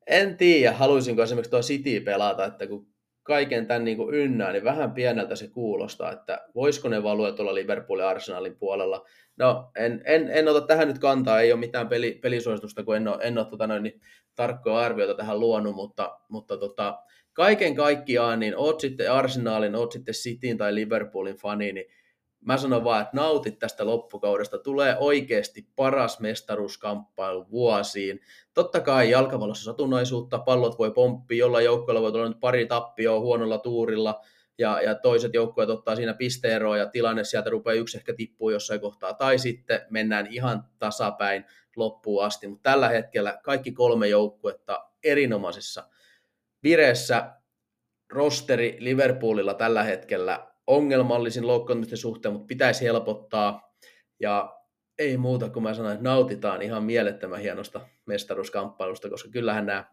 [0.06, 2.86] en tiedä, haluaisinko esimerkiksi tuo City pelata, että kun
[3.22, 7.54] kaiken tämän niin kuin ynnää, niin vähän pieneltä se kuulostaa, että voisiko ne valua tuolla
[7.54, 9.04] Liverpoolin ja Arsenalin puolella.
[9.36, 13.08] No, en, en, en ota tähän nyt kantaa, ei ole mitään peli, pelisuositusta, kun en
[13.08, 14.00] ole, en ole tota noin, niin,
[14.34, 16.98] tarkkoja arvioita tähän luonut, mutta, mutta tota,
[17.32, 21.86] kaiken kaikkiaan, niin oot sitten Arsenalin, oot sitten Cityn tai Liverpoolin fani, niin
[22.40, 24.58] mä sanon vaan, että nautit tästä loppukaudesta.
[24.58, 28.20] Tulee oikeasti paras mestaruuskamppailu vuosiin.
[28.54, 33.58] Totta kai jalkapallossa satunnaisuutta, pallot voi pomppia, jollain joukkueella voi tulla nyt pari tappioa huonolla
[33.58, 34.20] tuurilla,
[34.58, 38.80] ja, ja toiset joukkueet ottaa siinä pisteeroa ja tilanne sieltä rupeaa yksi ehkä tippuu jossain
[38.80, 41.44] kohtaa, tai sitten mennään ihan tasapäin
[41.76, 45.88] loppuun asti, mutta tällä hetkellä kaikki kolme joukkuetta erinomaisessa
[46.62, 47.32] vireessä.
[48.12, 53.74] Rosteri Liverpoolilla tällä hetkellä ongelmallisin loukkaantumisten suhteen, mutta pitäisi helpottaa.
[54.20, 54.56] Ja
[54.98, 59.84] ei muuta kuin mä sanoin, että nautitaan ihan mielettömän hienosta mestaruuskamppailusta, koska kyllähän nämä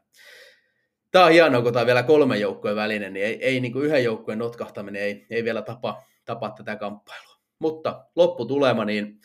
[1.13, 3.85] Tämä on hienoa, kun tämä on vielä kolmen joukkueen välinen, niin ei, ei niin kuin
[3.85, 7.35] yhden joukkueen notkahtaminen ei, ei vielä tapa, tapa tätä kamppailua.
[7.59, 9.19] Mutta lopputulema, niin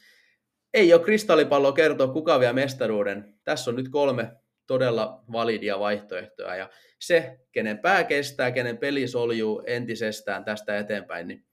[0.75, 3.35] ei ole kristallipalloa kertoa kuka vielä mestaruuden.
[3.45, 4.33] Tässä on nyt kolme
[4.69, 11.47] todella validia vaihtoehtoja ja se, kenen pää kestää, kenen peli soljuu entisestään tästä eteenpäin, niin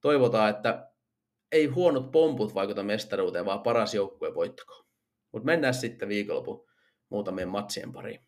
[0.00, 0.90] toivotaan, että
[1.52, 4.88] ei huonot pomput vaikuta mestaruuteen, vaan paras joukkue voittako.
[5.32, 6.68] Mutta mennään sitten viikonloppu
[7.10, 8.20] muutamien matsien pariin.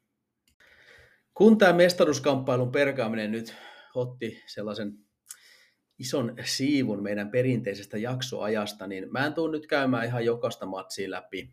[1.34, 3.54] Kun tämä mestaruuskamppailun perkaaminen nyt
[3.94, 4.92] otti sellaisen
[5.98, 11.52] ison siivun meidän perinteisestä jaksoajasta, niin mä en tule nyt käymään ihan jokaista matsia läpi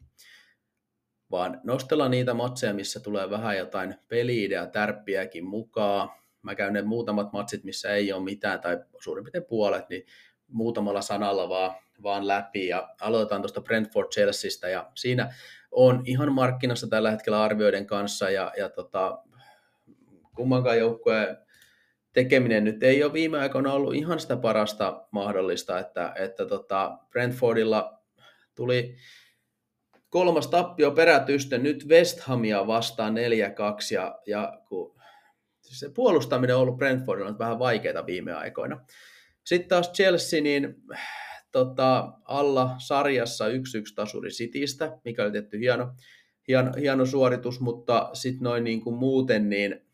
[1.32, 6.10] vaan nostellaan niitä matseja, missä tulee vähän jotain peliidea, tärppiäkin mukaan.
[6.42, 10.06] Mä käyn ne muutamat matsit, missä ei ole mitään, tai suurin piirtein puolet, niin
[10.48, 12.68] muutamalla sanalla vaan, vaan läpi.
[12.68, 15.34] Ja aloitetaan tuosta Brentford Chelseastä, ja siinä
[15.72, 19.24] on ihan markkinassa tällä hetkellä arvioiden kanssa, ja, ja tota,
[20.36, 21.38] kummankaan joukkueen
[22.14, 28.02] tekeminen nyt ei ole viime aikoina ollut ihan sitä parasta mahdollista, että, että tota Brentfordilla
[28.56, 28.96] tuli
[30.10, 33.18] kolmas tappio perätysten nyt West Hamia vastaan 4-2
[33.94, 34.98] ja, ja kun
[35.62, 38.86] se puolustaminen on ollut Brentfordilla vähän vaikeaa viime aikoina.
[39.44, 40.76] Sitten taas Chelsea, niin
[41.52, 43.52] tota, alla sarjassa 1-1
[43.96, 45.94] tasuri Citystä, mikä oli tietty hieno,
[46.48, 49.86] hieno, hieno suoritus, mutta sitten noin niin kuin muuten, niin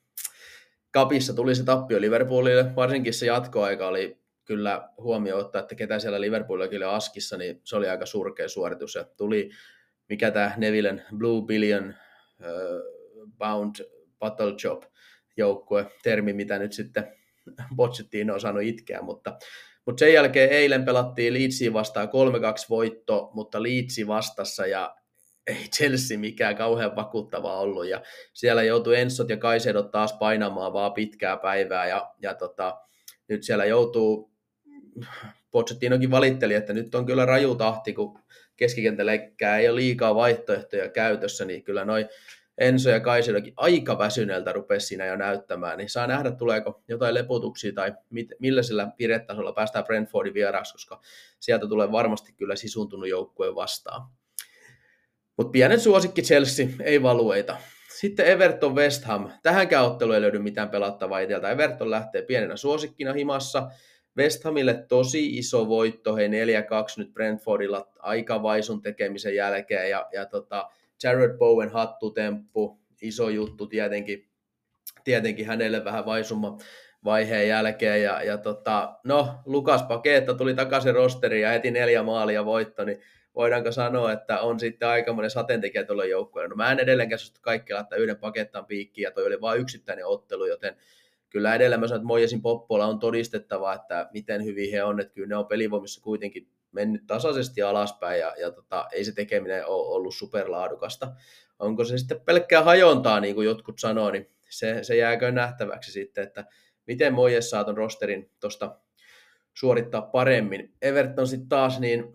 [0.91, 6.21] kapissa tuli se tappio Liverpoolille, varsinkin se jatkoaika oli kyllä huomioon ottaa, että ketä siellä
[6.21, 9.49] Liverpoolilla oli askissa, niin se oli aika surkea suoritus ja tuli
[10.13, 11.93] mikä tämä Nevillen Blue Billion
[12.39, 13.75] uh, Bound
[14.19, 14.83] Battle Job
[15.37, 17.15] joukkue, termi, mitä nyt sitten
[17.77, 19.37] Pochettino on saanut itkeä, mutta,
[19.85, 22.09] mutta sen jälkeen eilen pelattiin Leedsiin vastaan 3-2
[22.69, 24.95] voitto, mutta Leedsi vastassa ja
[25.47, 28.01] ei Chelsea mikään kauhean vakuuttava ollut ja
[28.33, 32.77] siellä joutui Ensot ja Kaisedot taas painamaan vaan pitkää päivää ja, ja tota,
[33.27, 34.31] nyt siellä joutuu
[35.51, 38.19] Pochettinokin valitteli, että nyt on kyllä raju tahti, kun
[38.55, 42.05] keskikentällekkää ei ole liikaa vaihtoehtoja käytössä, niin kyllä noin
[42.57, 47.73] Enso ja Kaisilokin aika väsyneeltä rupesi siinä jo näyttämään, niin saa nähdä, tuleeko jotain lepotuksia
[47.73, 51.01] tai mit, millä sillä piretasolla päästään Brentfordin vieraksi, koska
[51.39, 54.07] sieltä tulee varmasti kyllä sisuntunut joukkue vastaan.
[55.37, 57.57] Mutta pienet suosikki Chelsea, ei valueita.
[57.99, 59.31] Sitten Everton West Ham.
[59.43, 61.49] Tähänkään otteluun ei löydy mitään pelattavaa iteltä.
[61.49, 63.67] Everton lähtee pienenä suosikkina himassa.
[64.17, 66.31] West Hamille tosi iso voitto, hei 4-2
[66.97, 69.89] nyt Brentfordilla aika vaisun tekemisen jälkeen.
[69.89, 70.69] Ja, ja tota,
[71.03, 74.29] Jared Bowen hattutemppu, iso juttu tietenkin,
[75.03, 76.57] tietenkin hänelle vähän vaisumma
[77.03, 78.03] vaiheen jälkeen.
[78.03, 83.01] Ja, ja tota, no, Lukas Paketta tuli takaisin rosteriin ja heti neljä maalia voitto, niin
[83.35, 86.49] voidaanko sanoa, että on sitten aikamoinen sateentekijä tuolla joukkueella.
[86.49, 90.05] No mä en edelleenkään suostu kaikki laittaa yhden pakettaan piikkiin, ja toi oli vain yksittäinen
[90.05, 90.75] ottelu, joten
[91.33, 95.13] kyllä edelleen mä sanon, että Moijesin Poppola on todistettava, että miten hyvin he on, että
[95.13, 99.95] kyllä ne on pelivoimissa kuitenkin mennyt tasaisesti alaspäin, ja, ja tota, ei se tekeminen ole
[99.95, 101.11] ollut superlaadukasta.
[101.59, 106.23] Onko se sitten pelkkää hajontaa, niin kuin jotkut sanoo, niin se, se jääkö nähtäväksi sitten,
[106.23, 106.45] että
[106.87, 108.79] miten Moijes saa ton rosterin tuosta
[109.53, 110.73] suorittaa paremmin.
[110.81, 112.13] Everton sitten taas, niin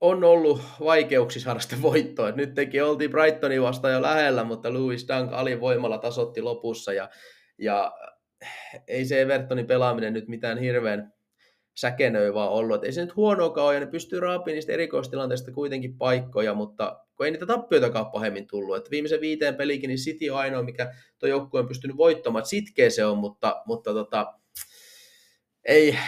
[0.00, 2.30] on ollut vaikeuksia saada sitä voittoa.
[2.30, 7.10] Nyt teki, oltiin Brightonin vastaan jo lähellä, mutta Louis Dunk alivoimalla tasotti lopussa ja,
[7.58, 7.92] ja
[8.88, 11.12] ei se Evertonin pelaaminen nyt mitään hirveän
[11.74, 12.76] säkenöivää ollut.
[12.76, 17.00] Et ei se nyt huonoakaan ole, ja ne pystyy raapimaan niistä erikoistilanteista kuitenkin paikkoja, mutta
[17.16, 18.76] kun ei niitä tappioitakaan pahemmin tullut.
[18.76, 22.46] Et viimeisen viiteen pelikin, niin City on ainoa, mikä tuo joukkue on pystynyt voittamaan.
[22.46, 24.34] Sitkeä se on, mutta, mutta tota,
[25.64, 25.98] ei,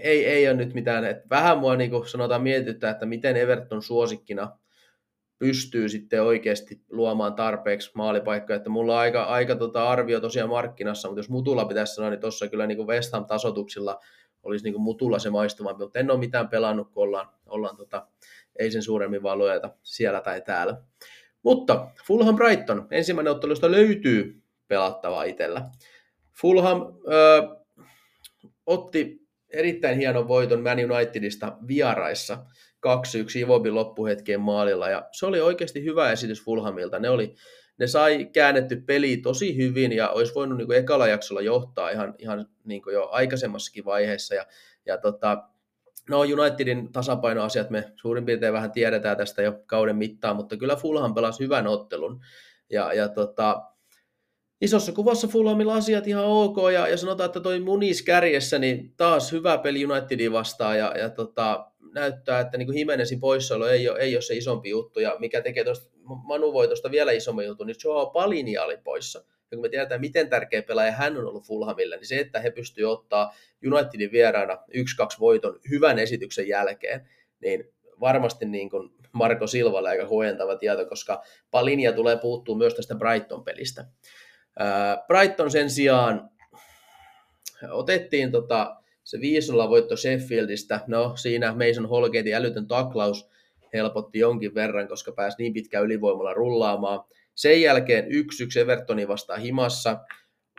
[0.00, 1.04] ei, ei ole nyt mitään.
[1.04, 4.58] Et vähän mua niin sanotaan mietittää, että miten Everton suosikkina
[5.40, 8.56] pystyy sitten oikeasti luomaan tarpeeksi maalipaikkoja.
[8.56, 12.20] Että mulla on aika, aika tota arvio tosiaan markkinassa, mutta jos Mutulla pitäisi sanoa, niin
[12.20, 14.00] tuossa kyllä niin West Ham tasotuksilla
[14.42, 18.06] olisi niin Mutulla se maistuma, mutta en ole mitään pelannut, kun ollaan, ollaan tota,
[18.58, 19.38] ei sen suuremmin vaan
[19.82, 20.82] siellä tai täällä.
[21.42, 25.70] Mutta Fulham Brighton, ensimmäinen ottelusta löytyy pelattavaa itsellä.
[26.40, 27.42] Fulham öö,
[28.66, 32.38] otti erittäin hienon voiton Man Unitedista vieraissa
[32.86, 36.98] 2-1 Ivobin loppuhetkeen maalilla, ja se oli oikeasti hyvä esitys Fulhamilta.
[36.98, 37.34] Ne, oli,
[37.78, 42.14] ne sai käännetty peli tosi hyvin, ja olisi voinut niin kuin ekalla jaksolla johtaa ihan,
[42.18, 44.46] ihan niin kuin jo aikaisemmassakin vaiheessa, ja,
[44.86, 45.50] ja tota,
[46.10, 51.14] No Unitedin tasapainoasiat me suurin piirtein vähän tiedetään tästä jo kauden mittaan, mutta kyllä Fulham
[51.14, 52.20] pelasi hyvän ottelun.
[52.70, 53.62] Ja, ja tota,
[54.60, 59.32] isossa kuvassa Fulhamilla asiat ihan ok, ja, ja sanotaan, että toi Munis kärjessä, niin taas
[59.32, 64.16] hyvä peli Unitedin vastaan, ja, ja tota, näyttää, että niin Himenesin poissaolo ei ole, ei
[64.16, 68.06] ole se isompi juttu, ja mikä tekee tuosta Manu Voitosta vielä isomman jutun, niin Joao
[68.06, 69.24] Palinia oli poissa.
[69.50, 72.50] Ja kun me tiedetään, miten tärkeä pelaaja hän on ollut Fulhamille, niin se, että he
[72.50, 73.34] pystyvät ottaa
[73.72, 74.58] Unitedin vieraana 1-2
[75.20, 77.08] voiton hyvän esityksen jälkeen,
[77.40, 82.94] niin varmasti niin kuin Marko Silvalle aika huojentava tieto, koska Palinia tulee puuttuu myös tästä
[82.94, 83.84] Brighton-pelistä.
[85.06, 86.30] Brighton sen sijaan
[87.70, 89.20] otettiin tota, se 5-0
[89.68, 90.80] voitto Sheffieldistä.
[90.86, 93.30] No siinä Mason Holgatein älytön taklaus
[93.72, 97.00] helpotti jonkin verran, koska pääsi niin pitkään ylivoimalla rullaamaan.
[97.34, 98.08] Sen jälkeen 1-1
[98.60, 99.98] Evertoni vastaan himassa.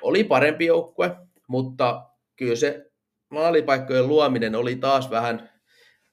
[0.01, 1.15] Oli parempi joukkue,
[1.47, 2.03] mutta
[2.35, 2.91] kyllä se
[3.29, 5.49] maalipaikkojen luominen oli taas vähän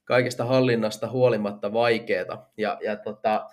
[0.04, 2.52] kaikesta hallinnasta huolimatta vaikeaa.
[2.56, 3.46] Ja, ja tota,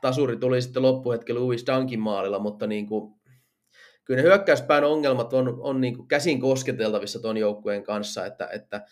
[0.00, 3.14] tasuri tuli sitten loppuhetki Louis Dunkin maalilla, mutta niin kuin,
[4.04, 8.86] kyllä ne hyökkäyspään ongelmat on, on niin kuin käsin kosketeltavissa tuon joukkueen kanssa, että, että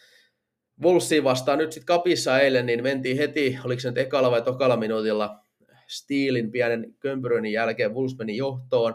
[0.83, 4.77] Wolvesiin vastaan nyt sitten kapissa eilen, niin mentiin heti, oliko se nyt ekalla vai tokalla
[4.77, 5.45] minuutilla
[5.89, 8.95] Steelin pienen kömpyröinnin jälkeen Wolves meni johtoon,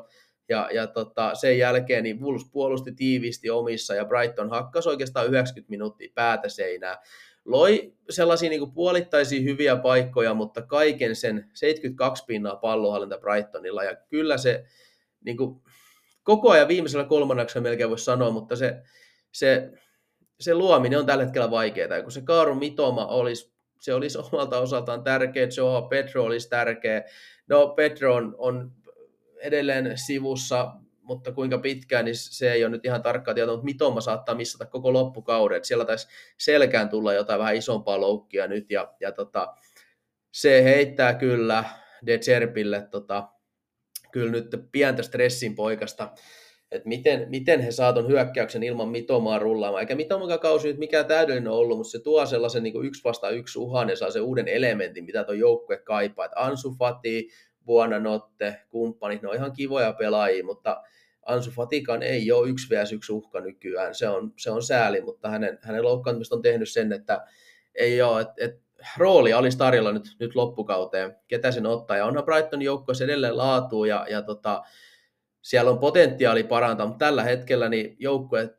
[0.50, 5.70] ja, ja tota, sen jälkeen niin Wolves puolusti tiiviisti omissa, ja Brighton hakkasi oikeastaan 90
[5.70, 6.98] minuuttia päätä seinää
[7.45, 14.38] loi sellaisia niin puolittaisia hyviä paikkoja, mutta kaiken sen 72 pinnaa pallohallinta Brightonilla, ja kyllä
[14.38, 14.65] se
[15.25, 15.62] niin kuin,
[16.23, 18.81] koko ajan viimeisellä kolmanneksella melkein voisi sanoa, mutta se,
[19.31, 19.71] se,
[20.39, 24.60] se luominen on tällä hetkellä vaikeaa, ja kun se Kaaru Mitoma olisi, se olisi omalta
[24.60, 27.03] osaltaan tärkeä, Joao Petro olisi tärkeä,
[27.47, 28.71] no Petro on, on
[29.41, 30.71] edelleen sivussa
[31.06, 34.65] mutta kuinka pitkään, niin se ei ole nyt ihan tarkkaa tietoa, mutta Mitoma saattaa missata
[34.65, 35.56] koko loppukauden.
[35.56, 39.56] Että siellä taisi selkään tulla jotain vähän isompaa loukkia nyt, ja, ja tota,
[40.32, 41.63] se heittää kyllä
[42.06, 43.30] De Zerpille tota,
[44.12, 46.12] kyllä nyt pientä stressin poikasta,
[46.72, 49.82] että miten, miten he saavat hyökkäyksen ilman Mitomaa rullaamaan.
[49.82, 53.60] Eikä Mitomakaan kausi nyt mikään täydellinen ollut, mutta se tuo sellaisen niin yksi vasta yksi
[53.60, 56.26] uhan ja saa sen uuden elementin, mitä tuo joukkue kaipaa.
[56.26, 57.30] Että Ansu Fati,
[57.99, 60.84] Notte, kumppanit, ne on ihan kivoja pelaajia, mutta
[61.25, 63.95] Ansu Fatikan ei ole yksi vs yksi uhka nykyään.
[63.95, 67.25] Se on, se on sääli, mutta hänen, hänen loukkaantumista on tehnyt sen, että
[67.75, 68.62] ei ole, että et
[68.97, 71.97] rooli olisi tarjolla nyt, nyt loppukauteen, ketä sen ottaa.
[71.97, 74.63] Ja onhan Brighton joukkueessa edelleen laatuu ja, ja tota,
[75.41, 78.56] siellä on potentiaali parantaa, mutta tällä hetkellä niin joukkue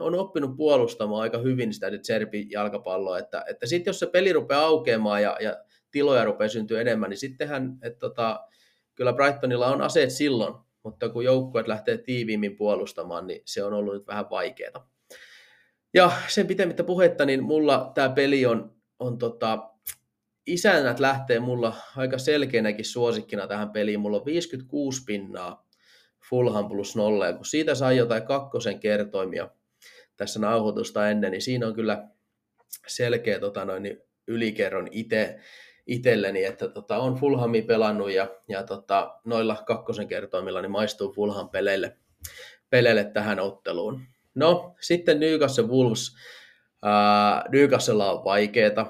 [0.00, 4.64] on oppinut puolustamaan aika hyvin sitä Serbi jalkapalloa, että, että sitten jos se peli rupeaa
[4.64, 5.56] aukeamaan ja, ja
[5.90, 8.46] tiloja rupeaa syntyä enemmän, niin sittenhän, että tota,
[8.94, 13.94] kyllä Brightonilla on aseet silloin, mutta kun joukkueet lähtee tiiviimmin puolustamaan, niin se on ollut
[13.94, 14.90] nyt vähän vaikeaa.
[15.94, 19.70] Ja sen pitemmittä puhetta, niin mulla tämä peli on, on tota,
[20.46, 24.00] isännät lähtee mulla aika selkeänäkin suosikkina tähän peliin.
[24.00, 25.68] Mulla on 56 pinnaa
[26.30, 29.50] Fulham plus nolla, ja kun siitä sai jotain kakkosen kertoimia
[30.16, 32.08] tässä nauhoitusta ennen, niin siinä on kyllä
[32.86, 35.38] selkeä tota noin, niin ylikerron itse
[35.88, 41.48] itselleni, että tota, on Fulhami pelannut ja, ja tota, noilla kakkosen kertoimilla niin maistuu Fulham
[41.48, 41.96] peleille,
[42.70, 44.00] peleille tähän otteluun.
[44.34, 46.16] No, sitten Newcastle Wolves.
[47.48, 48.86] Newcastlella on vaikeeta,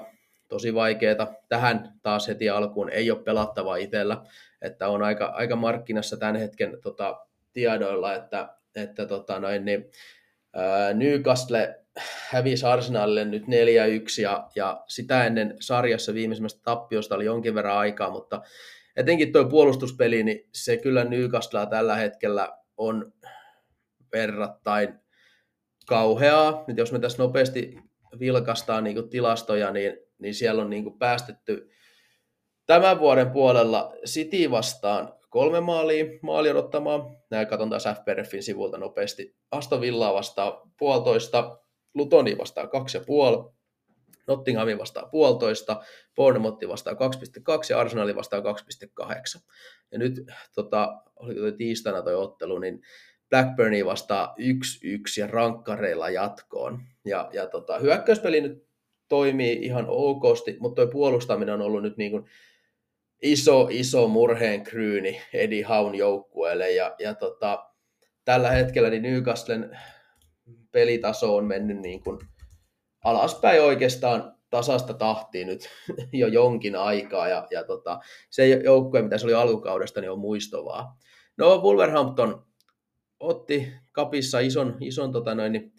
[0.47, 1.27] tosi vaikeeta.
[1.49, 4.21] Tähän taas heti alkuun ei ole pelattava itsellä,
[4.61, 7.19] että on aika, aika markkinassa tämän hetken tota,
[7.53, 9.91] tiedoilla, että, että tota, noin, niin,
[10.93, 11.79] Newcastle
[12.29, 13.47] hävisi Arsenalille nyt 4-1
[14.21, 18.41] ja, ja sitä ennen sarjassa viimeisimmästä tappiosta oli jonkin verran aikaa, mutta
[18.95, 23.13] etenkin tuo puolustuspeli, niin se kyllä Newcastlea tällä hetkellä on
[24.13, 24.99] verrattain
[25.87, 26.63] kauheaa.
[26.67, 27.77] Nyt jos me tässä nopeasti
[28.19, 31.69] vilkastaan niin tilastoja, niin, niin siellä on niin päästetty
[32.65, 37.01] tämän vuoden puolella City vastaan kolme maalia, maali odottamaan.
[37.31, 39.35] Näin katson taas FPRFin sivulta nopeasti.
[39.51, 41.59] Aston Villaa vastaan puolitoista,
[41.93, 43.51] Lutoni vastaan kaksi ja puoli,
[44.27, 45.81] Nottinghamin vastaan puolitoista,
[46.15, 47.01] Bournemouth vastaan 2,2
[47.69, 49.41] ja Arsenali vastaan 2,8.
[49.91, 50.13] Ja nyt,
[50.55, 52.81] tota, oliko toi tiistaina toi ottelu, niin
[53.29, 54.43] Blackburni vastaa 1-1
[55.19, 56.79] ja rankkareilla jatkoon.
[57.05, 58.67] Ja, ja tota, hyökkäyspeli nyt
[59.07, 62.25] toimii ihan okosti, mutta tuo puolustaminen on ollut nyt niin kuin
[63.21, 66.71] iso, iso murheen kryyni Eddie Haun joukkueelle.
[66.71, 67.65] Ja, ja tota,
[68.25, 69.79] tällä hetkellä niin Newcastlen
[70.71, 72.19] pelitaso on mennyt niin kuin
[73.03, 75.69] alaspäin oikeastaan tasasta tahtiin nyt
[76.13, 77.27] jo jonkin aikaa.
[77.27, 80.97] Ja, ja tota, se joukkue, mitä se oli alkukaudesta, niin on muistovaa.
[81.37, 82.45] No Wolverhampton
[83.19, 85.73] otti kapissa ison, ison tota noin, niin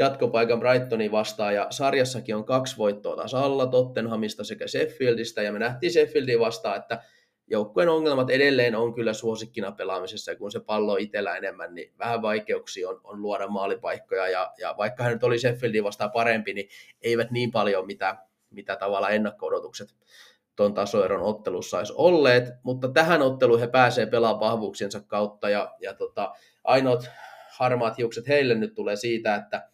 [0.00, 5.58] jatkopaikan Brightonin vastaan ja sarjassakin on kaksi voittoa taas alla Tottenhamista sekä Sheffieldistä ja me
[5.58, 7.02] nähtiin Sheffieldin vastaan, että
[7.46, 11.92] joukkueen ongelmat edelleen on kyllä suosikkina pelaamisessa ja kun se pallo on itsellä enemmän, niin
[11.98, 16.54] vähän vaikeuksia on, on luoda maalipaikkoja ja, ja vaikka hän nyt oli Sheffieldin vastaan parempi,
[16.54, 16.68] niin
[17.02, 18.16] eivät niin paljon mitä,
[18.50, 19.94] mitä tavalla ennakko-odotukset
[20.56, 25.94] tuon tasoeron ottelussa olisi olleet, mutta tähän otteluun he pääsee pelaamaan vahvuuksiensa kautta ja, ja
[25.94, 26.32] tota,
[26.64, 27.10] ainoat
[27.50, 29.70] harmaat hiukset heille nyt tulee siitä, että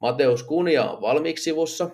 [0.00, 1.90] Mateus Kunia on valmiiksi sivussa.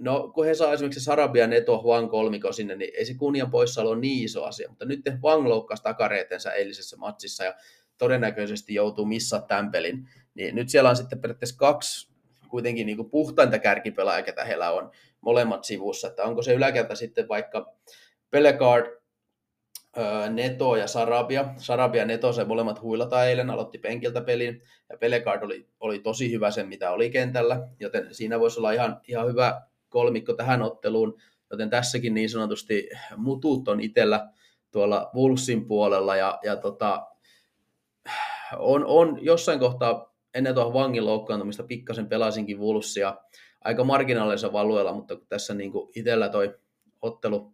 [0.00, 3.90] No, kun he saa esimerkiksi Sarabia Neto Huang kolmiko sinne, niin ei se Kunian poissaolo
[3.90, 7.54] ole niin iso asia, mutta nyt Huang loukkasi takareetensa eilisessä matsissa ja
[7.98, 10.08] todennäköisesti joutuu missaa tämän pelin.
[10.34, 12.08] Niin nyt siellä on sitten periaatteessa kaksi
[12.48, 14.90] kuitenkin niin kuin puhtainta kärkipelaajaa, ketä heillä on
[15.20, 17.74] molemmat sivussa, että onko se yläkerta sitten vaikka
[18.30, 18.95] Pelegard,
[20.30, 21.54] Neto ja Sarabia.
[21.56, 26.32] Sarabia ja Neto se molemmat huilata eilen, aloitti penkiltä pelin, ja Pelegard oli, oli tosi
[26.32, 31.20] hyvä sen, mitä oli kentällä, joten siinä voisi olla ihan, ihan hyvä kolmikko tähän otteluun,
[31.50, 34.28] joten tässäkin niin sanotusti mutut on itsellä
[34.70, 37.06] tuolla Wolvesin puolella, ja, ja tota,
[38.58, 43.16] on, on jossain kohtaa ennen tuohon vangin loukkaantumista pikkasen pelasinkin Wolvesia
[43.64, 46.58] aika marginaalisella alueella, mutta tässä niin itsellä toi
[47.02, 47.52] ottelu,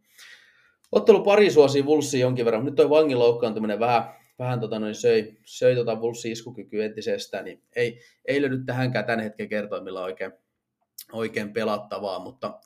[0.92, 5.36] ottelu pari suosi Wolvesia jonkin verran, nyt toi vangin loukkaantuminen vähän, vähän tota noin söi,
[5.44, 5.98] söi tota
[6.30, 10.32] iskukyky entisestään, niin ei, ei löydy tähänkään tämän hetken kertoimilla oikein,
[11.12, 12.60] oikein pelattavaa, mutta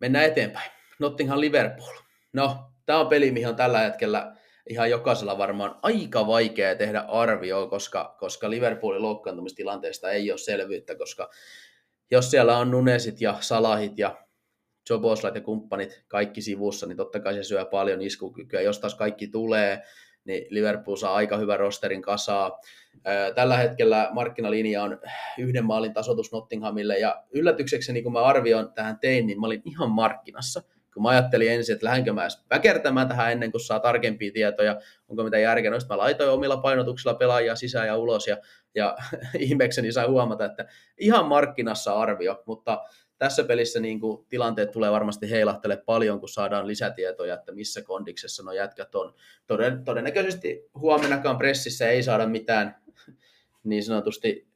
[0.00, 0.70] mennään eteenpäin.
[0.98, 1.96] Nottingham Liverpool.
[2.32, 4.36] No, tämä on peli, mihin on tällä hetkellä
[4.68, 11.30] ihan jokaisella varmaan aika vaikea tehdä arvio, koska, koska Liverpoolin loukkaantumistilanteesta ei ole selvyyttä, koska
[12.10, 14.24] jos siellä on Nunesit ja Salahit ja
[14.90, 18.60] Joboslat ja kumppanit kaikki sivussa, niin totta kai se syö paljon iskukykyä.
[18.60, 19.82] Jos taas kaikki tulee,
[20.24, 22.60] niin Liverpool saa aika hyvän rosterin kasaa.
[23.34, 25.00] Tällä hetkellä markkinalinja on
[25.38, 29.90] yhden maalin tasoitus Nottinghamille, ja yllätykseksi, kun mä arvioin tähän tein, niin mä olin ihan
[29.90, 30.62] markkinassa
[30.94, 35.24] kun mä ajattelin ensin, että lähdenkö mä väkertämään tähän ennen kuin saa tarkempia tietoja, onko
[35.24, 38.36] mitä järkeä, no mä laitoin omilla painotuksilla pelaajia sisään ja ulos, ja,
[38.74, 38.96] ja
[39.38, 40.66] ihmeekseni sai huomata, että
[40.98, 42.82] ihan markkinassa arvio, mutta
[43.22, 48.42] tässä pelissä niin kuin, tilanteet tulee varmasti heilahtele paljon, kun saadaan lisätietoja, että missä kondiksessa
[48.42, 49.14] nuo jätkät on.
[49.46, 52.82] Toden, todennäköisesti huomennakaan pressissä ei saada mitään
[53.64, 54.48] niin sanotusti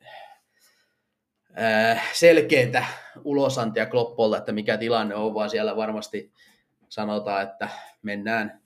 [2.12, 2.87] selkeitä
[3.25, 6.33] ulosantia Kloppolta, että mikä tilanne on, vaan siellä varmasti
[6.89, 7.69] sanotaan, että
[8.03, 8.62] mennään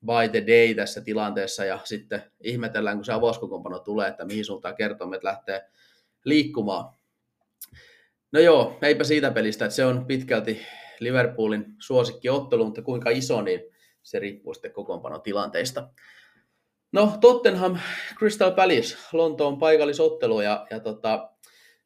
[0.00, 4.76] by the day tässä tilanteessa ja sitten ihmetellään, kun se avauskokoonpano tulee, että mihin suuntaan
[4.76, 5.68] kertomet lähtee
[6.24, 7.01] liikkumaan.
[8.32, 10.62] No joo, eipä siitä pelistä, että se on pitkälti
[11.00, 13.60] Liverpoolin suosikkiottelu, mutta kuinka iso, niin
[14.02, 15.88] se riippuu sitten kokoonpanotilanteista.
[16.92, 17.78] No Tottenham
[18.18, 21.30] Crystal Palace, Lontoon paikallisottelu ja, ja tota,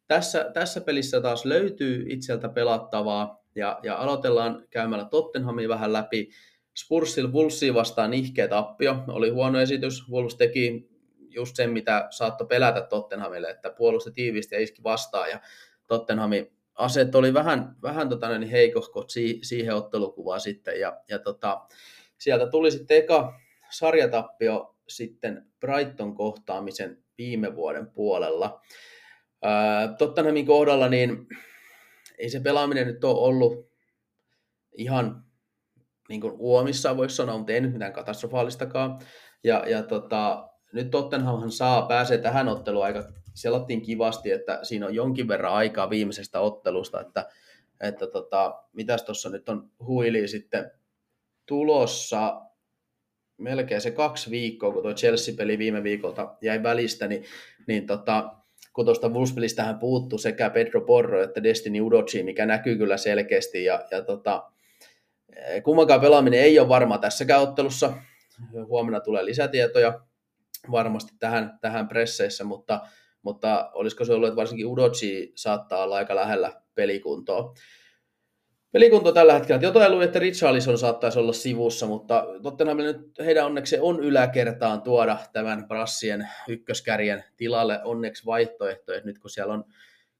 [0.07, 6.29] tässä, tässä pelissä taas löytyy itseltä pelattavaa ja, ja aloitellaan käymällä Tottenhamin vähän läpi.
[6.77, 10.89] Spursil Wolvesiin vastaan nihkeä tappio, oli huono esitys, Wolves teki
[11.29, 15.39] just sen, mitä saattoi pelätä Tottenhamille, että puolusti tiiviisti ja iski vastaan ja
[15.87, 19.09] Tottenhamin aset oli vähän, vähän tota, niin heikohkot
[19.41, 21.67] siihen ottelukuvaan sitten ja, ja tota,
[22.17, 28.61] sieltä tuli sitten eka sarjatappio sitten Brighton kohtaamisen viime vuoden puolella.
[29.97, 31.27] Tottenhamin kohdalla niin
[32.17, 33.71] ei se pelaaminen nyt ole ollut
[34.77, 35.23] ihan
[36.09, 38.99] niin kuin uomissa, voisi sanoa, mutta ei nyt mitään katastrofaalistakaan.
[39.43, 43.03] Ja, ja tota, nyt Tottenhamhan saa, pääsee tähän otteluun aika,
[43.37, 47.29] selattiin kivasti, että siinä on jonkin verran aikaa viimeisestä ottelusta, että,
[47.81, 50.71] että tota, mitäs tuossa nyt on huili sitten
[51.45, 52.41] tulossa
[53.37, 57.23] melkein se kaksi viikkoa, kun tuo Chelsea-peli viime viikolta jäi välistä, niin,
[57.67, 58.33] niin tota,
[58.73, 63.85] kun tuosta Wolves-pelistähän puuttu sekä Pedro Porro että Destiny Udochi, mikä näkyy kyllä selkeästi, ja,
[63.91, 64.51] ja tota,
[65.63, 67.93] kummankaan pelaaminen ei ole varma tässäkään ottelussa.
[68.67, 69.99] Huomenna tulee lisätietoja
[70.71, 72.81] varmasti tähän, tähän presseissä, mutta,
[73.27, 77.53] mutta olisiko se ollut, että varsinkin Udochi saattaa olla aika lähellä pelikuntoa
[78.71, 79.61] pelikunto tällä hetkellä.
[79.61, 85.17] Jotain luin, että Richarlison saattaisi olla sivussa, mutta Tottenham nyt heidän onneksi on yläkertaan tuoda
[85.33, 89.01] tämän Brassien ykköskärjen tilalle onneksi vaihtoehtoja.
[89.03, 89.63] Nyt kun siellä on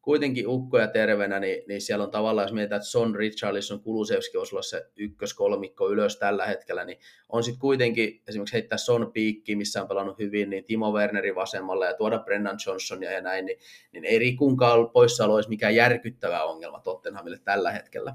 [0.08, 4.56] kuitenkin ukkoja terveenä, niin, niin siellä on tavallaan, jos mietitään, että Son, Richarlison, Kulusevski olisi
[4.56, 7.00] olla se ykköskolmikko ylös tällä hetkellä, niin
[7.30, 11.86] on sitten kuitenkin esimerkiksi heittää Son piikki, missä on pelannut hyvin, niin Timo Werneri vasemmalla
[11.86, 13.58] ja tuoda Brennan Johnsonia ja näin, niin,
[13.92, 18.14] niin ei Rikunkaan poissaolo olisi mikään järkyttävä ongelma Tottenhamille tällä hetkellä.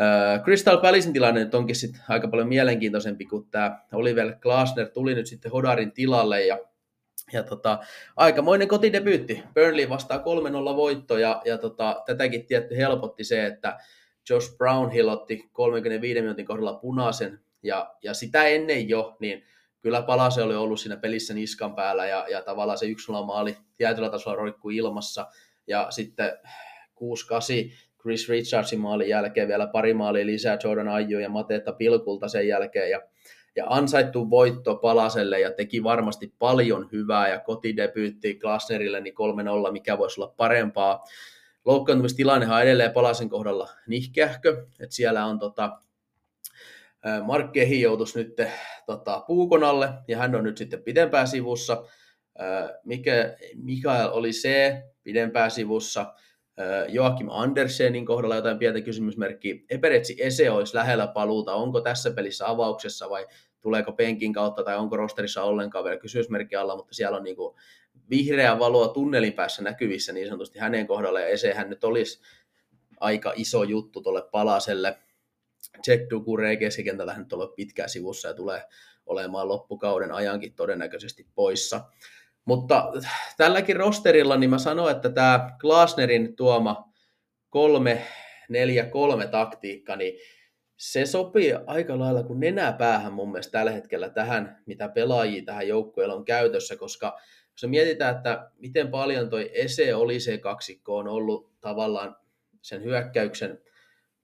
[0.00, 5.14] Uh, Crystal Palacein tilanne nyt onkin sitten aika paljon mielenkiintoisempi, kun tämä Oliver Glasner tuli
[5.14, 6.58] nyt sitten Hodarin tilalle ja,
[7.32, 7.78] ja tota,
[8.16, 9.42] aikamoinen kotidebyytti.
[9.54, 13.78] Burnley vastaa 3-0 voitto ja, ja tota, tätäkin tietty helpotti se, että
[14.30, 19.44] Josh Brown otti 35 minuutin kohdalla punaisen ja, ja sitä ennen jo, niin
[19.80, 24.10] kyllä Palase oli ollut siinä pelissä niskan päällä ja, ja tavallaan se 1 maali tietyllä
[24.10, 25.26] tasolla roikkuu ilmassa
[25.66, 27.72] ja sitten 6-8
[28.02, 32.90] Chris Richardsin maalin jälkeen vielä pari maalia lisää Jordan Aiju ja Matetta Pilkulta sen jälkeen
[32.90, 33.02] ja,
[33.56, 39.14] ja ansaittu voitto Palaselle ja teki varmasti paljon hyvää ja kotidebyytti Glasnerille niin
[39.68, 41.04] 3-0, mikä voisi olla parempaa.
[41.64, 45.80] Loukkaantumistilannehan edelleen Palasen kohdalla nihkeähkö, että siellä on tota,
[47.22, 48.36] Mark Kehi joutuisi nyt
[48.86, 51.84] tota, puukon alle ja hän on nyt sitten pidempään sivussa.
[52.84, 56.14] Mikä, Mikael oli se pidempään sivussa.
[56.88, 59.54] Joakim Andersenin kohdalla jotain pientä kysymysmerkkiä.
[59.70, 61.54] Eperetsi Ese olisi lähellä paluuta.
[61.54, 63.26] Onko tässä pelissä avauksessa vai
[63.66, 67.56] tuleeko penkin kautta tai onko rosterissa ollenkaan vielä kysymysmerkki alla, mutta siellä on niin kuin
[68.10, 72.20] vihreä valoa tunnelin päässä näkyvissä niin sanotusti hänen kohdalla ja Esehän nyt olisi
[73.00, 74.98] aika iso juttu tuolle palaselle.
[75.86, 78.62] Jack Dukure keskikentällä hän nyt on pitkään sivussa ja tulee
[79.06, 81.80] olemaan loppukauden ajankin todennäköisesti poissa.
[82.44, 82.92] Mutta
[83.36, 86.92] tälläkin rosterilla niin mä sanoin, että tämä Glasnerin tuoma
[89.24, 90.18] 3-4-3 taktiikka, niin
[90.76, 95.68] se sopii aika lailla kuin nenää päähän mun mielestä tällä hetkellä tähän, mitä pelaajia tähän
[95.68, 97.18] joukkueella on käytössä, koska
[97.52, 102.16] jos mietitään, että miten paljon toi Ese oli se kaksikko on ollut tavallaan
[102.62, 103.60] sen hyökkäyksen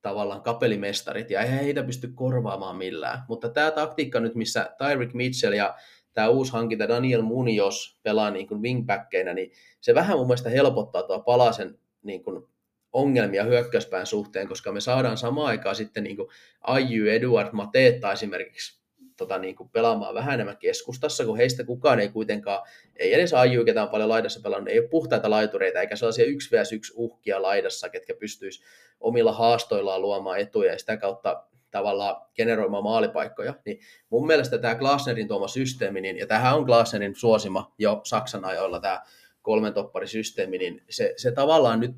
[0.03, 3.23] tavallaan kapelimestarit, ja ei heitä pysty korvaamaan millään.
[3.29, 5.75] Mutta tämä taktiikka nyt, missä Tyreek Mitchell ja
[6.13, 11.03] tämä uusi hankinta Daniel Munios pelaa niin kuin wingbackkeinä, niin se vähän mun mielestä helpottaa
[11.03, 12.52] tuo palasen niin kuin
[12.93, 16.17] ongelmia hyökkäyspään suhteen, koska me saadaan samaan aikaan sitten niin
[16.61, 18.83] Aju, Eduard, Mateetta esimerkiksi
[19.17, 22.67] tota, niin kuin pelaamaan vähän enemmän keskustassa, kun heistä kukaan ei kuitenkaan,
[22.97, 26.57] ei edes Aju, ketä on paljon laidassa pelannut, ei ole puhtaita laitureita, eikä sellaisia yksi
[26.57, 26.73] vs.
[26.73, 28.63] yksi uhkia laidassa, ketkä pystyisi
[29.01, 33.81] omilla haastoillaan luomaan etuja ja sitä kautta tavallaan generoimaan maalipaikkoja, niin
[34.11, 38.81] mun mielestä tämä Glasnerin tuoma systeemi, niin, ja tämähän on Glasnerin suosima jo Saksan ajoilla
[38.81, 39.03] tämä
[39.43, 41.93] kolmen topparisysteemi, niin se, se tavallaan nyt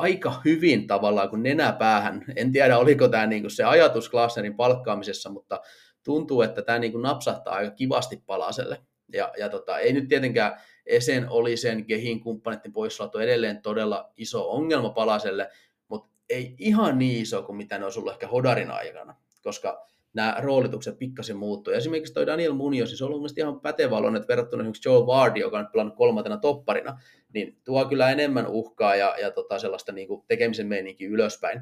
[0.00, 2.24] aika hyvin tavallaan kuin nenäpäähän.
[2.36, 5.60] En tiedä, oliko tämä niin se ajatus Glasnerin palkkaamisessa, mutta
[6.04, 8.80] tuntuu, että tämä niin napsahtaa aika kivasti palaselle.
[9.12, 14.50] Ja, ja tota, ei nyt tietenkään Esen oli sen Kehin kumppaneiden poissaolto edelleen todella iso
[14.50, 15.50] ongelma Palaselle,
[15.88, 20.36] mutta ei ihan niin iso kuin mitä ne olisi ollut ehkä Hodarin aikana, koska nämä
[20.38, 21.76] roolitukset pikkasen muuttui.
[21.76, 25.58] Esimerkiksi toi Daniel Munoz, siis on ollut ihan pätevä että verrattuna esimerkiksi Joe Vardy, joka
[25.58, 27.00] on pelannut kolmantena topparina,
[27.34, 31.60] niin tuo kyllä enemmän uhkaa ja, ja tota sellaista niin kuin tekemisen meininkiä ylöspäin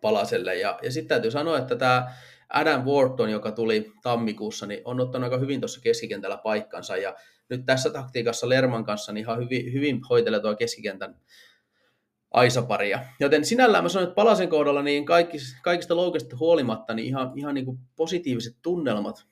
[0.00, 0.56] palaselle.
[0.56, 2.12] Ja, ja sitten täytyy sanoa, että tämä
[2.48, 6.96] Adam Wharton, joka tuli tammikuussa, niin on ottanut aika hyvin tuossa keskikentällä paikkansa.
[6.96, 7.14] Ja
[7.48, 11.16] nyt tässä taktiikassa Lerman kanssa niin ihan hyvin, hyvin hoitelee tuo keskikentän
[12.32, 13.00] aisaparia.
[13.20, 17.54] Joten sinällään mä sanon, että Palasen kohdalla niin kaikista, kaikista loukista huolimatta niin ihan, ihan
[17.54, 19.26] niin kuin positiiviset tunnelmat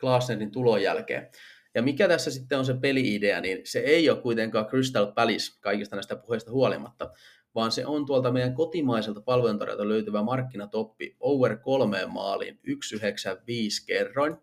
[0.00, 1.28] Klaasnerin tulon jälkeen.
[1.74, 5.96] Ja mikä tässä sitten on se peli-idea, niin se ei ole kuitenkaan Crystal Palace kaikista
[5.96, 7.10] näistä puheista huolimatta,
[7.54, 14.36] vaan se on tuolta meidän kotimaiselta palveluntarjota löytyvä markkinatoppi over kolmeen maaliin 195 kerroin.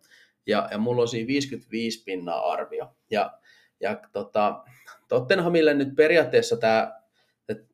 [0.47, 2.95] Ja, ja mulla on siinä 55 pinnaa arvio.
[3.11, 3.31] Ja,
[3.79, 4.63] ja tota,
[5.07, 7.02] Tottenhamille nyt periaatteessa tämä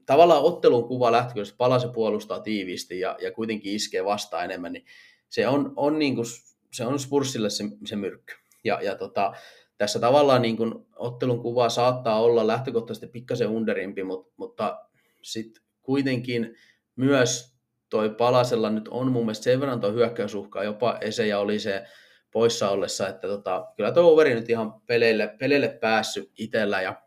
[0.09, 1.55] tavallaan ottelun kuva lähtee, jos
[1.93, 4.85] puolustaa tiiviisti ja, ja kuitenkin iskee vastaan enemmän, niin
[5.27, 6.25] se on, on, niin kuin,
[6.73, 8.33] se on Spursille se, se myrkky.
[8.63, 9.33] Ja, ja tota,
[9.77, 14.79] tässä tavallaan niin kuin ottelun kuva saattaa olla lähtökohtaisesti pikkasen underimpi, mutta, mutta
[15.21, 16.55] sitten kuitenkin
[16.95, 17.53] myös
[17.89, 21.85] toi Palasella nyt on mun mielestä sen verran tuo hyökkäysuhkaa, jopa Ese ja oli se
[22.31, 27.01] poissa ollessa, että tota, kyllä tuo overi nyt ihan peleille, peleille päässyt itsellä ja,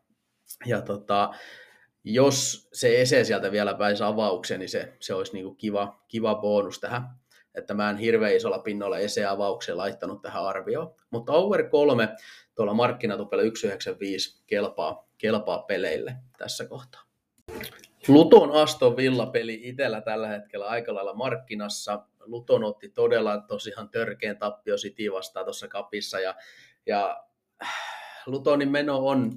[0.67, 1.31] ja tota,
[2.05, 6.35] jos se Ese sieltä vielä pääsisi avaukseen, niin se, se olisi niin kuin kiva, kiva
[6.35, 7.03] bonus tähän.
[7.55, 10.95] Että mä en hirveän isolla pinnolla Ese-avaukseen laittanut tähän arvioon.
[11.11, 12.09] Mutta over 3
[12.55, 17.03] tuolla markkinatupella 195 kelpaa, kelpaa peleille tässä kohtaa.
[18.09, 22.07] Luton Aston Villa peli itsellä tällä hetkellä aika lailla markkinassa.
[22.21, 26.35] Luton otti todella tosiaan törkeän tappio City vastaan tuossa kapissa ja,
[26.87, 27.25] ja
[28.27, 29.33] Lutonin meno on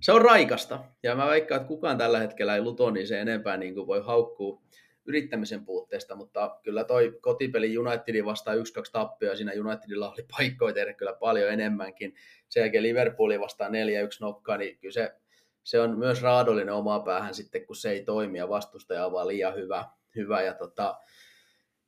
[0.00, 0.84] se on raikasta.
[1.02, 4.62] Ja mä veikkaan, että kukaan tällä hetkellä ei Lutoniin se enempää niin kuin voi haukkua
[5.06, 8.60] yrittämisen puutteesta, mutta kyllä toi kotipeli Unitedin vastaan 1-2
[8.92, 12.14] tappio, siinä Unitedilla oli paikkoja tehdä kyllä paljon enemmänkin.
[12.48, 13.74] Sen jälkeen Liverpoolin vastaan 4-1
[14.20, 15.14] nokkaa, niin kyllä se,
[15.62, 19.28] se on myös raadollinen omaa päähän sitten, kun se ei toimi ja vastustaja on vaan
[19.28, 19.84] liian hyvä.
[20.16, 20.98] hyvä ja tota,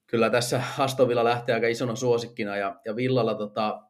[0.07, 3.83] kyllä tässä Astovilla lähtee aika isona suosikkina ja, ja Villalla, tota,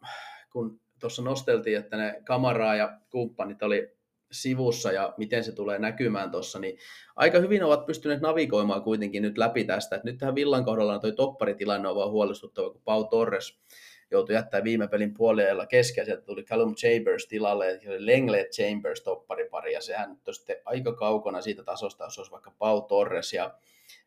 [0.53, 3.97] kun tuossa nosteltiin, että ne Kamaraa ja kumppanit oli
[4.33, 6.79] sivussa ja miten se tulee näkymään tuossa, niin
[7.17, 9.97] aika hyvin ovat pystyneet navigoimaan kuitenkin nyt läpi tästä.
[9.97, 13.59] Et nyt tähän Villan kohdalla toi topparitilanne on vaan huolestuttava, kun Pau Torres
[14.13, 19.01] joutui jättää viime pelin puolella kesken, sieltä tuli Callum Chambers tilalle, ja oli Lengle Chambers
[19.01, 23.33] topparipari, ja sehän nyt on sitten aika kaukana siitä tasosta, jos olisi vaikka Pau Torres
[23.33, 23.55] ja,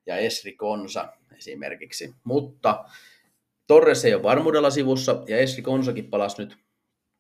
[0.06, 1.08] ja Esri Konsa
[1.38, 2.16] esimerkiksi.
[2.24, 2.86] Mutta
[3.68, 6.58] Torres ei ole varmuudella sivussa, ja Esri Konsakin palasi nyt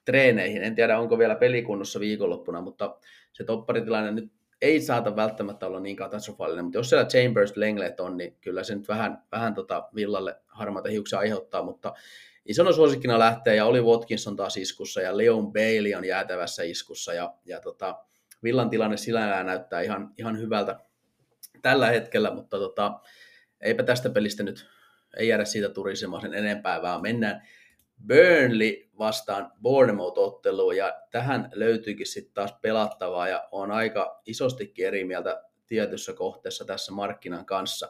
[0.05, 0.63] treeneihin.
[0.63, 2.97] En tiedä, onko vielä pelikunnossa viikonloppuna, mutta
[3.33, 4.31] se topparitilanne nyt
[4.61, 8.75] ei saata välttämättä olla niin katastrofaalinen, mutta jos siellä Chambers Lenglet on, niin kyllä se
[8.75, 11.93] nyt vähän, vähän tota Villalle harmaita hiuksia aiheuttaa, mutta
[12.45, 17.13] isona suosikkina lähtee ja oli Watkinson taas iskussa ja Leon Bailey on jäätävässä iskussa.
[17.13, 17.95] Ja, ja tota,
[18.43, 20.79] Villan tilanne sillä näyttää ihan, ihan hyvältä
[21.61, 22.99] tällä hetkellä, mutta tota,
[23.61, 24.67] eipä tästä pelistä nyt,
[25.17, 27.41] ei jäädä siitä turisemaan sen enempää, vaan mennään
[28.07, 35.43] Burnley vastaan Bournemouth-otteluun ja tähän löytyykin sitten taas pelattavaa ja on aika isostikin eri mieltä
[35.67, 37.89] tietyssä kohteessa tässä markkinan kanssa.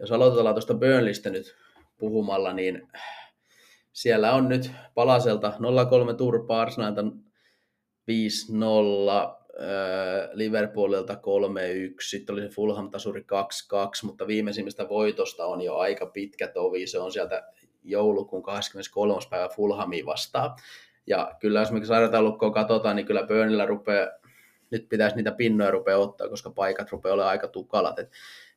[0.00, 1.56] Jos aloitetaan tuosta Burnleystä nyt
[1.98, 2.88] puhumalla, niin
[3.92, 5.52] siellä on nyt palaselta
[6.12, 7.04] 0-3 turpaa, Arsenalta 5-0,
[10.32, 11.16] Liverpoolilta 3-1,
[12.00, 13.24] sitten oli se Fulham-tasuri 2-2,
[14.02, 17.52] mutta viimeisimmistä voitosta on jo aika pitkä tovi, se on sieltä
[17.84, 19.20] joulukuun 23.
[19.30, 20.56] päivä Fulhami vastaan.
[21.06, 24.08] Ja kyllä jos me sarjataulukkoa katsotaan, niin kyllä Burnilla rupeaa,
[24.70, 27.98] nyt pitäisi niitä pinnoja rupea ottaa, koska paikat rupeaa olemaan aika tukalat.
[27.98, 28.10] Et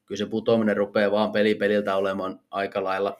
[0.05, 3.17] kyllä se putoaminen rupeaa vaan pelipeliltä olemaan aika lailla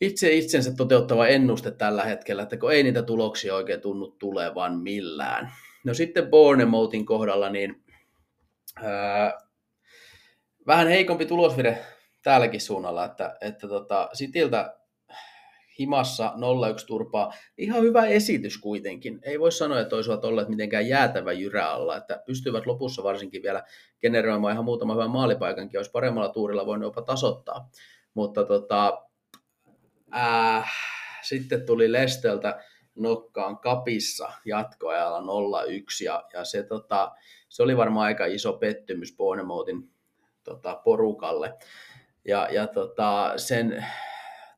[0.00, 5.52] itse itsensä toteuttava ennuste tällä hetkellä, että kun ei niitä tuloksia oikein tunnu tulevan millään.
[5.84, 7.82] No sitten Bournemouthin kohdalla, niin
[8.82, 9.38] ää,
[10.66, 11.78] vähän heikompi tulosvire
[12.22, 14.80] täälläkin suunnalla, että, että tota, Sitiltä
[15.80, 16.32] himassa
[16.82, 17.34] 0-1 turpaa.
[17.58, 19.18] Ihan hyvä esitys kuitenkin.
[19.22, 23.64] Ei voi sanoa, että olisivat olleet mitenkään jäätävä jyrä alla, että pystyvät lopussa varsinkin vielä
[24.00, 27.70] generoimaan ihan muutama hyvän maalipaikankin, olisi paremmalla tuurilla voinut jopa tasoittaa.
[28.14, 29.06] Mutta tota,
[30.16, 30.72] äh,
[31.22, 32.62] sitten tuli Lesteltä
[32.94, 35.24] nokkaan kapissa jatkoajalla 0-1
[36.04, 37.12] ja, ja se, tota,
[37.48, 39.90] se oli varmaan aika iso pettymys Bournemouthin
[40.44, 41.54] tota, porukalle.
[42.24, 43.84] Ja, ja tota, sen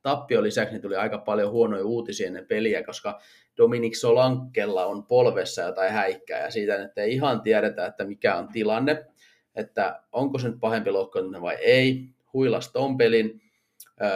[0.03, 3.21] tappio lisäksi niin tuli aika paljon huonoja uutisia ennen peliä, koska
[3.57, 8.49] Dominik Solankella on polvessa jotain häikkää ja siitä, että ei ihan tiedetä, että mikä on
[8.49, 9.07] tilanne,
[9.55, 12.09] että onko se nyt pahempi loukkaantuminen vai ei.
[12.33, 13.43] Huilas ton pelin.
[14.03, 14.09] Öö,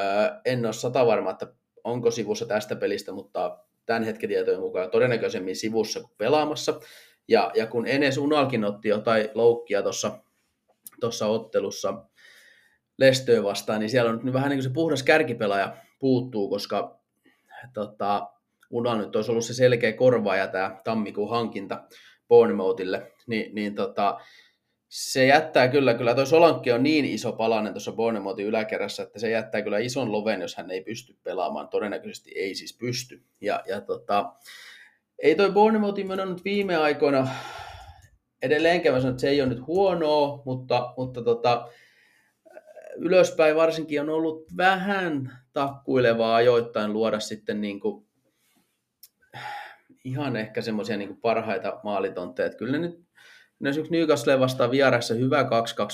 [0.45, 1.47] en ole sata varma, että
[1.85, 6.81] onko sivussa tästä pelistä, mutta tämän hetken tietojen mukaan todennäköisemmin sivussa kuin pelaamassa.
[7.29, 9.83] Ja, ja kun Enes Unalkin otti jotain loukkia
[11.01, 11.95] tuossa ottelussa
[12.99, 17.01] Lestöä vastaan, niin siellä on nyt vähän niin kuin se puhdas kärkipelaaja puuttuu, koska
[17.75, 18.29] tota,
[18.71, 21.85] Unal nyt olisi ollut se selkeä korvaaja tämä tammikuun hankinta
[22.29, 24.21] Bournemouthille, niin, niin tota,
[24.89, 29.31] se jättää kyllä, kyllä toi Solankki on niin iso palanen tuossa Bournemouthin yläkerrassa, että se
[29.31, 31.69] jättää kyllä ison loven, jos hän ei pysty pelaamaan.
[31.69, 33.23] Todennäköisesti ei siis pysty.
[33.41, 34.33] Ja, ja tota,
[35.19, 37.29] ei toi Bournemouthin mennyt viime aikoina
[38.43, 41.69] edelleenkään mä sanon, että se ei ole nyt huonoa, mutta, mutta tota,
[42.99, 48.07] ylöspäin varsinkin on ollut vähän takkuilevaa ajoittain luoda sitten niin kuin,
[50.05, 52.51] ihan ehkä semmoisia niin parhaita maalitontteja.
[52.51, 53.07] Kyllä ne nyt
[53.61, 55.47] ne esimerkiksi Newcastle vastaan vieressä hyvä 2-2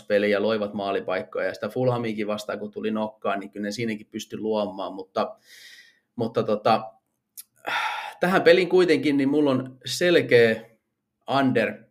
[0.08, 1.46] peli ja loivat maalipaikkoja.
[1.46, 5.36] Ja sitä Fulhamiinkin vastaan kun tuli nokkaan, niin kyllä ne siinäkin pystyi luomaan, mutta,
[6.16, 6.92] mutta tota,
[8.20, 10.70] tähän peliin kuitenkin niin mulla on selkeä
[11.38, 11.84] under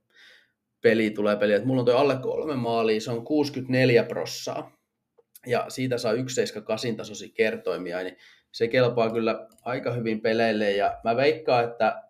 [0.81, 4.71] peli tulee peli, että mulla on toi alle kolme maalia, se on 64 prossaa,
[5.47, 8.17] ja siitä saa 1,78 tasosi kertoimia, niin
[8.51, 12.03] se kelpaa kyllä aika hyvin peleille, ja mä veikkaan, että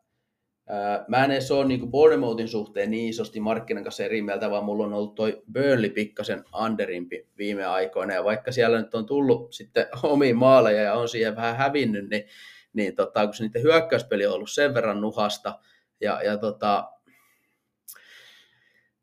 [0.69, 4.65] ää, mä en edes ole niin Bournemouthin suhteen niin isosti markkinan kanssa eri mieltä, vaan
[4.65, 9.53] mulla on ollut toi Burnley pikkasen underimpi viime aikoina, ja vaikka siellä nyt on tullut
[9.53, 12.23] sitten omiin maaleja ja on siihen vähän hävinnyt, niin,
[12.73, 15.59] niin tota, kun se niiden hyökkäyspeli on ollut sen verran nuhasta,
[16.01, 16.91] ja, ja tota,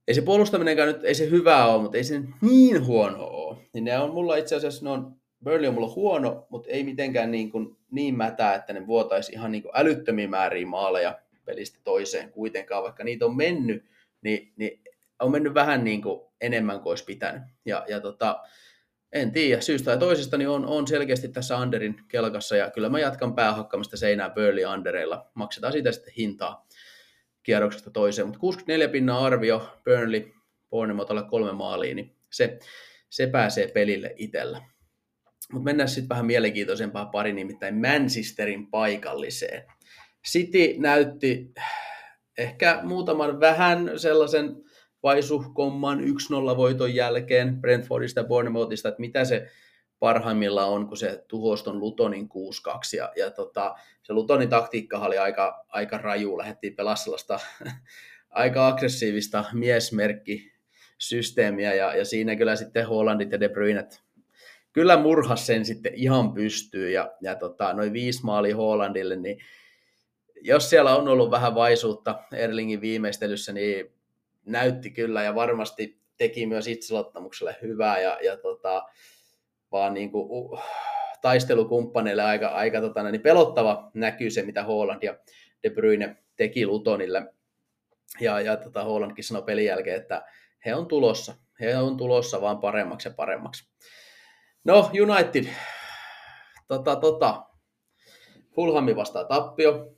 [0.08, 3.56] ei se puolustaminenkään nyt, ei se hyvää ole, mutta ei se niin huono ole.
[3.74, 7.30] Niin ne on mulla itse asiassa, ne on, Burnley on mulla huono, mutta ei mitenkään
[7.30, 12.30] niin, kuin, niin mätää, että ne vuotaisi ihan niin kuin älyttömiä määriä maaleja pelistä toiseen
[12.30, 13.84] kuitenkaan, vaikka niitä on mennyt,
[14.22, 14.80] niin, niin
[15.20, 17.42] on mennyt vähän niin kuin enemmän kuin olisi pitänyt.
[17.64, 18.42] Ja, ja tota,
[19.12, 23.00] en tiedä, syystä tai toisesta niin on, on selkeästi tässä Anderin kelkassa, ja kyllä mä
[23.00, 25.30] jatkan päähakkamista seinään Burnley Andereilla.
[25.34, 26.66] Maksetaan siitä sitten hintaa
[27.42, 30.32] kierroksesta toiseen, mutta 64 pinnan arvio Burnley
[30.70, 32.58] Bournemouth alle kolme maaliin, niin se,
[33.10, 34.62] se pääsee pelille itsellä.
[35.52, 39.64] Mutta mennään sitten vähän mielenkiintoisempaa pari, nimittäin Manchesterin paikalliseen.
[40.28, 41.52] City näytti
[42.38, 44.56] ehkä muutaman vähän sellaisen
[45.02, 46.04] vaisuhkomman 1-0
[46.56, 49.48] voiton jälkeen Brentfordista ja Bournemouthista, että mitä se
[49.98, 52.28] parhaimmillaan on, kun se tuhosi ton Lutonin
[52.68, 52.96] 6-2.
[52.96, 56.38] Ja, ja tota, se Lutonin taktiikka oli aika, aika raju.
[56.38, 57.40] Lähdettiin pelaa sellaista
[58.30, 60.52] aika aggressiivista miesmerkki
[60.98, 63.88] systeemiä ja, ja siinä kyllä sitten Hollandit ja De Bruyne
[64.72, 69.38] kyllä murhas sen sitten ihan pystyy ja, ja tota, noin viisi maali Hollandille, niin
[70.42, 73.92] jos siellä on ollut vähän vaisuutta Erlingin viimeistelyssä, niin
[74.44, 78.82] näytti kyllä ja varmasti teki myös itseluottamukselle hyvää ja, ja tota,
[79.72, 80.60] vaan niin kuin, uh,
[81.20, 85.18] taistelukumppaneille aika, aika tota, niin pelottava näkyy se, mitä Holland ja
[85.62, 87.34] De Bruyne teki Lutonille.
[88.20, 90.24] Ja, ja tota, Hollandkin sanoi pelin jälkeen, että
[90.64, 91.34] he on tulossa.
[91.60, 93.68] He on tulossa vaan paremmaksi ja paremmaksi.
[94.64, 95.44] No, United.
[96.68, 97.44] Tota, tota.
[98.54, 99.94] Fulhami vastaa tappio.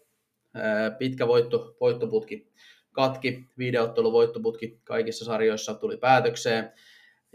[0.98, 2.52] Pitkä voitto, voittoputki
[2.92, 3.48] katki.
[3.58, 6.72] Videottelu voittoputki kaikissa sarjoissa tuli päätökseen.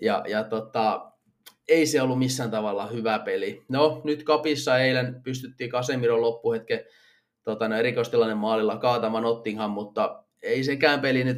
[0.02, 1.12] Ja, ja tota,
[1.68, 3.64] ei se ollut missään tavalla hyvä peli.
[3.70, 6.86] No, nyt kapissa eilen pystyttiin Kasemiron loppuhetken
[7.44, 11.38] tota, no, erikoistilanne maalilla kaatamaan Nottingham, mutta ei sekään peli nyt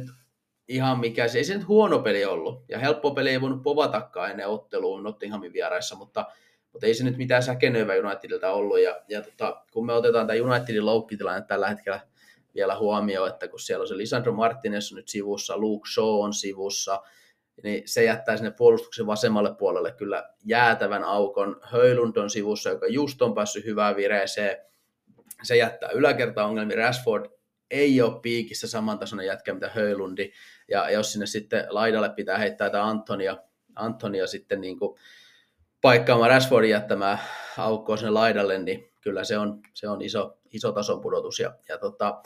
[0.68, 2.64] ihan mikä, se ei se nyt huono peli ollut.
[2.68, 6.26] Ja helppo peli ei voinut povatakaan ennen otteluun Nottinghamin vieraissa, mutta,
[6.72, 8.80] mutta ei se nyt mitään säkenöivä Unitedilta ollut.
[8.80, 12.00] Ja, ja tota, kun me otetaan tämä Unitedin loukkitilanne tällä hetkellä
[12.54, 16.32] vielä huomioon, että kun siellä on se Lisandro Martinez on nyt sivussa, Luke Shaw on
[16.32, 17.02] sivussa,
[17.62, 21.60] niin se jättää sinne puolustuksen vasemmalle puolelle kyllä jäätävän aukon.
[21.62, 24.56] Höylund on sivussa, joka just on päässyt hyvään vireeseen.
[25.42, 26.76] Se jättää yläkertaongelmia.
[26.76, 27.26] Rashford
[27.70, 30.32] ei ole piikissä samantasoinen jätkä mitä Höylundi.
[30.68, 33.36] Ja jos sinne sitten laidalle pitää heittää tätä Antonia,
[33.76, 34.98] Antonia sitten niin kuin
[35.80, 37.18] paikkaamaan Rashfordin jättämään
[37.58, 41.40] aukkoa sinne laidalle, niin kyllä se on, se on iso, iso tason pudotus.
[41.40, 42.22] Ja, ja tota,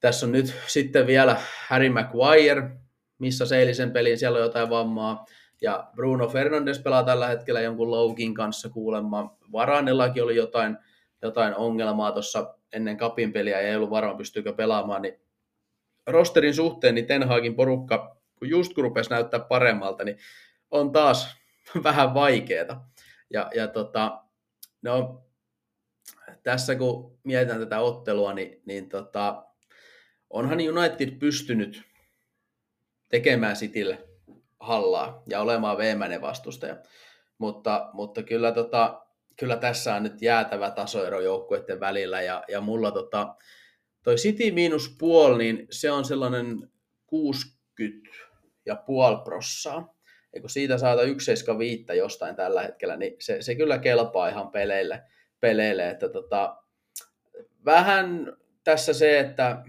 [0.00, 1.36] tässä on nyt sitten vielä
[1.68, 2.70] Harry Maguire,
[3.18, 5.24] missä seilisen pelin, siellä on jotain vammaa.
[5.62, 9.36] Ja Bruno Fernandes pelaa tällä hetkellä jonkun loukin kanssa kuulemma.
[9.52, 10.78] Varanellakin oli jotain,
[11.22, 15.20] jotain ongelmaa tuossa ennen kapin peliä ja ei ollut varma pystyykö pelaamaan, niin
[16.06, 20.18] rosterin suhteen niin Ten Hagin porukka, kun just kun rupesi näyttää paremmalta, niin
[20.70, 21.36] on taas
[21.84, 22.80] vähän vaikeeta.
[23.30, 24.24] Ja, ja tota,
[24.84, 25.24] No,
[26.42, 29.46] tässä kun mietitään tätä ottelua, niin, niin tota,
[30.30, 31.82] onhan United pystynyt
[33.14, 33.98] tekemään Citylle
[34.60, 36.76] hallaa ja olemaan veemäinen vastustaja.
[37.38, 39.06] Mutta, mutta kyllä, tota,
[39.36, 43.34] kyllä tässä on nyt jäätävä tasoero joukkueiden välillä ja, ja mulla tota,
[44.02, 46.70] toi City miinus puoli, niin se on sellainen
[47.06, 48.10] 60
[48.66, 49.94] ja puoli prossaa.
[50.34, 55.02] Ja kun siitä saata 1,75 jostain tällä hetkellä, niin se, se kyllä kelpaa ihan peleille.
[55.40, 56.56] peleille että tota,
[57.64, 59.64] vähän tässä se, että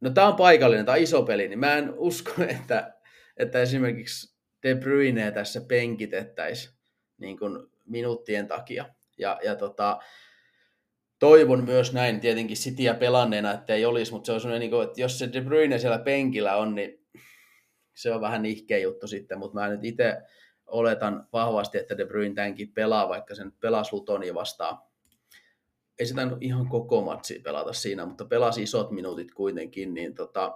[0.00, 2.94] no tämä on paikallinen, tämä on iso peli, niin mä en usko, että,
[3.36, 6.74] että esimerkiksi De Bruyne tässä penkitettäisiin
[7.18, 7.38] niin
[7.86, 8.84] minuuttien takia.
[9.18, 9.98] Ja, ja tota,
[11.18, 14.88] toivon myös näin tietenkin Cityä pelanneena, että ei olisi, mutta se on sellainen, niin kuin,
[14.88, 17.06] että jos se De Bruyne siellä penkillä on, niin
[17.94, 20.22] se on vähän ihkeä juttu sitten, mutta mä nyt itse
[20.66, 24.78] oletan vahvasti, että De Bruyne tämänkin pelaa, vaikka sen pelasi Lutoni vastaan.
[26.00, 30.52] Ei tainnut ihan koko matsi pelata siinä, mutta pelasi isot minuutit kuitenkin, niin tota,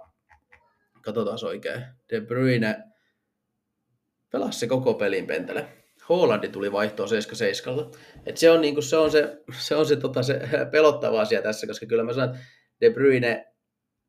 [1.01, 1.85] katsotaan oikein.
[2.11, 2.83] De Bruyne
[4.31, 5.67] pelasi se koko pelin pentele.
[6.09, 7.77] Hollandi tuli vaihtoon 7
[8.25, 10.39] Et se on, niinku, se, on se, se, on se, tota, se
[10.71, 12.45] pelottava asia tässä, koska kyllä mä sanon, että
[12.81, 13.53] De Bruyne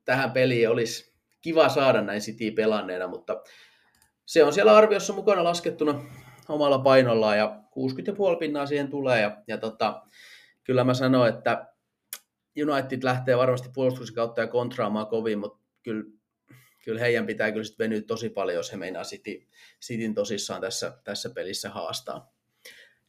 [0.05, 3.43] tähän peliin olisi kiva saada näin City pelanneena, mutta
[4.27, 6.05] se on siellä arviossa mukana laskettuna
[6.49, 7.63] omalla painollaan ja
[8.33, 9.21] 60,5 pinnaa siihen tulee.
[9.21, 10.03] Ja, ja tota,
[10.67, 11.67] kyllä mä sanon, että
[12.63, 16.05] United lähtee varmasti puolustuksen kautta ja kontraamaan kovin, mutta kyllä,
[16.85, 19.47] kyllä heidän pitää kyllä sitten venyä tosi paljon, jos he meinaa City,
[19.85, 22.33] Cityn tosissaan tässä, tässä pelissä haastaa.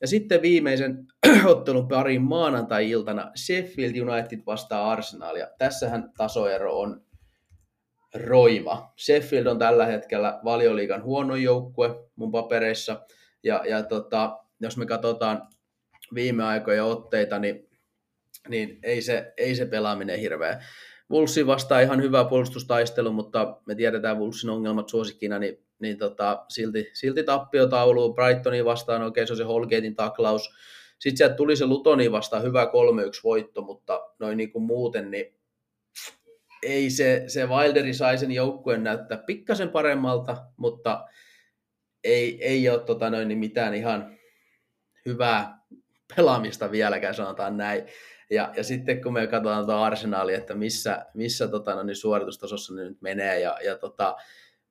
[0.02, 1.08] Ja sitten viimeisen
[1.46, 5.48] ottelun parin maanantai-iltana Sheffield United vastaa Arsenalia.
[5.58, 7.06] Tässähän tasoero on
[8.16, 8.94] roima.
[8.98, 13.06] Sheffield on tällä hetkellä valioliigan huono joukkue mun papereissa.
[13.44, 15.48] Ja, ja tota, jos me katsotaan
[16.16, 17.70] viime aikoja otteita, niin,
[18.48, 20.64] niin ei, se, ei se pelaaminen hirveä.
[21.12, 26.90] Wolvesin vastaa ihan hyvä puolustustaistelu, mutta me tiedetään Wolvesin ongelmat suosikkina, niin, niin tota, silti,
[26.94, 28.14] silti tappiotaulu.
[28.14, 30.50] Brightonin vastaan oikein okay, se on se Holgatein taklaus.
[31.00, 32.68] Sitten sieltä tuli se Lutoni vastaan hyvä 3-1
[33.24, 35.38] voitto, mutta noin niin kuin muuten, niin
[36.64, 41.06] ei se, se Wilderi sai sen joukkueen näyttää pikkasen paremmalta, mutta
[42.04, 44.18] ei, ei ole tota noin, niin mitään ihan
[45.06, 45.58] hyvää
[46.16, 47.84] pelaamista vieläkään, sanotaan näin.
[48.30, 52.74] Ja, ja sitten kun me katsotaan tuota arsenaalia, että missä, missä tota, no, niin suoritustasossa
[52.74, 54.16] ne nyt menee ja, ja tota,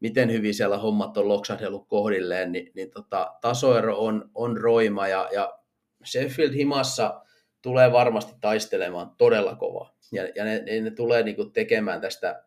[0.01, 5.29] miten hyvin siellä hommat on loksahdellut kohdilleen, niin, niin tota, tasoero on, on roima ja,
[5.33, 5.59] ja
[6.05, 7.23] Sheffield himassa
[7.63, 9.97] tulee varmasti taistelemaan todella kovaa.
[10.13, 12.43] Ja, ja ne, ne, tulee niin kuin tekemään tästä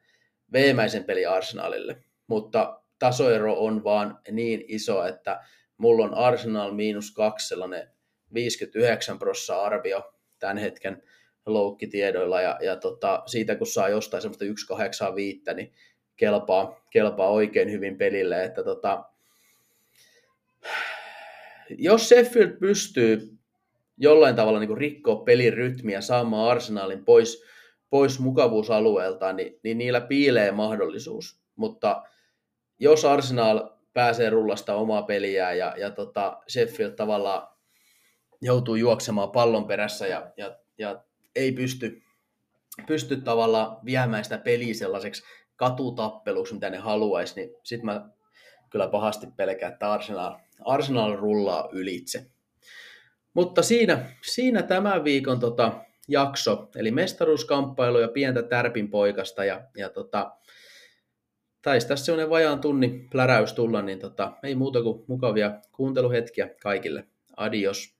[0.54, 2.04] veemäisen peli Arsenalille.
[2.28, 5.42] Mutta tasoero on vaan niin iso, että
[5.78, 7.92] mulla on Arsenal miinus kaksi sellainen
[8.34, 11.04] 59 prosenttia arvio tämän hetken
[11.46, 12.42] loukkitiedoilla.
[12.42, 15.74] Ja, ja tota, siitä kun saa jostain semmoista 185, niin
[16.16, 18.44] kelpaa, kelpaa oikein hyvin pelille.
[18.44, 19.04] Että tota,
[21.70, 23.38] jos Sheffield pystyy
[23.98, 27.44] jollain tavalla niin rikkoa pelin rytmiä, saamaan arsenaalin pois,
[27.90, 31.40] pois mukavuusalueelta, niin, niin niillä piilee mahdollisuus.
[31.56, 32.04] Mutta
[32.80, 37.48] jos Arsenal pääsee rullasta omaa peliään ja, ja tota Sheffield tavallaan
[38.42, 41.04] joutuu juoksemaan pallon perässä ja, ja, ja
[41.36, 42.02] ei pysty,
[42.88, 45.24] pysty tavallaan viemään sitä peliä sellaiseksi
[45.56, 48.10] katutappeluksi, mitä ne haluaisi, niin sitten mä
[48.70, 50.36] kyllä pahasti pelkään, että Arsenal,
[50.66, 52.26] Arsenal rullaa ylitse.
[53.34, 59.46] Mutta siinä, siinä tämän viikon tota, jakso, eli mestaruuskamppailu ja pientä tärpin poikasta.
[59.46, 60.32] Ja, ja tota,
[61.62, 67.08] taisi tässä semmoinen vajaan tunni pläräys tulla, niin tota, ei muuta kuin mukavia kuunteluhetkiä kaikille.
[67.38, 67.99] Adios.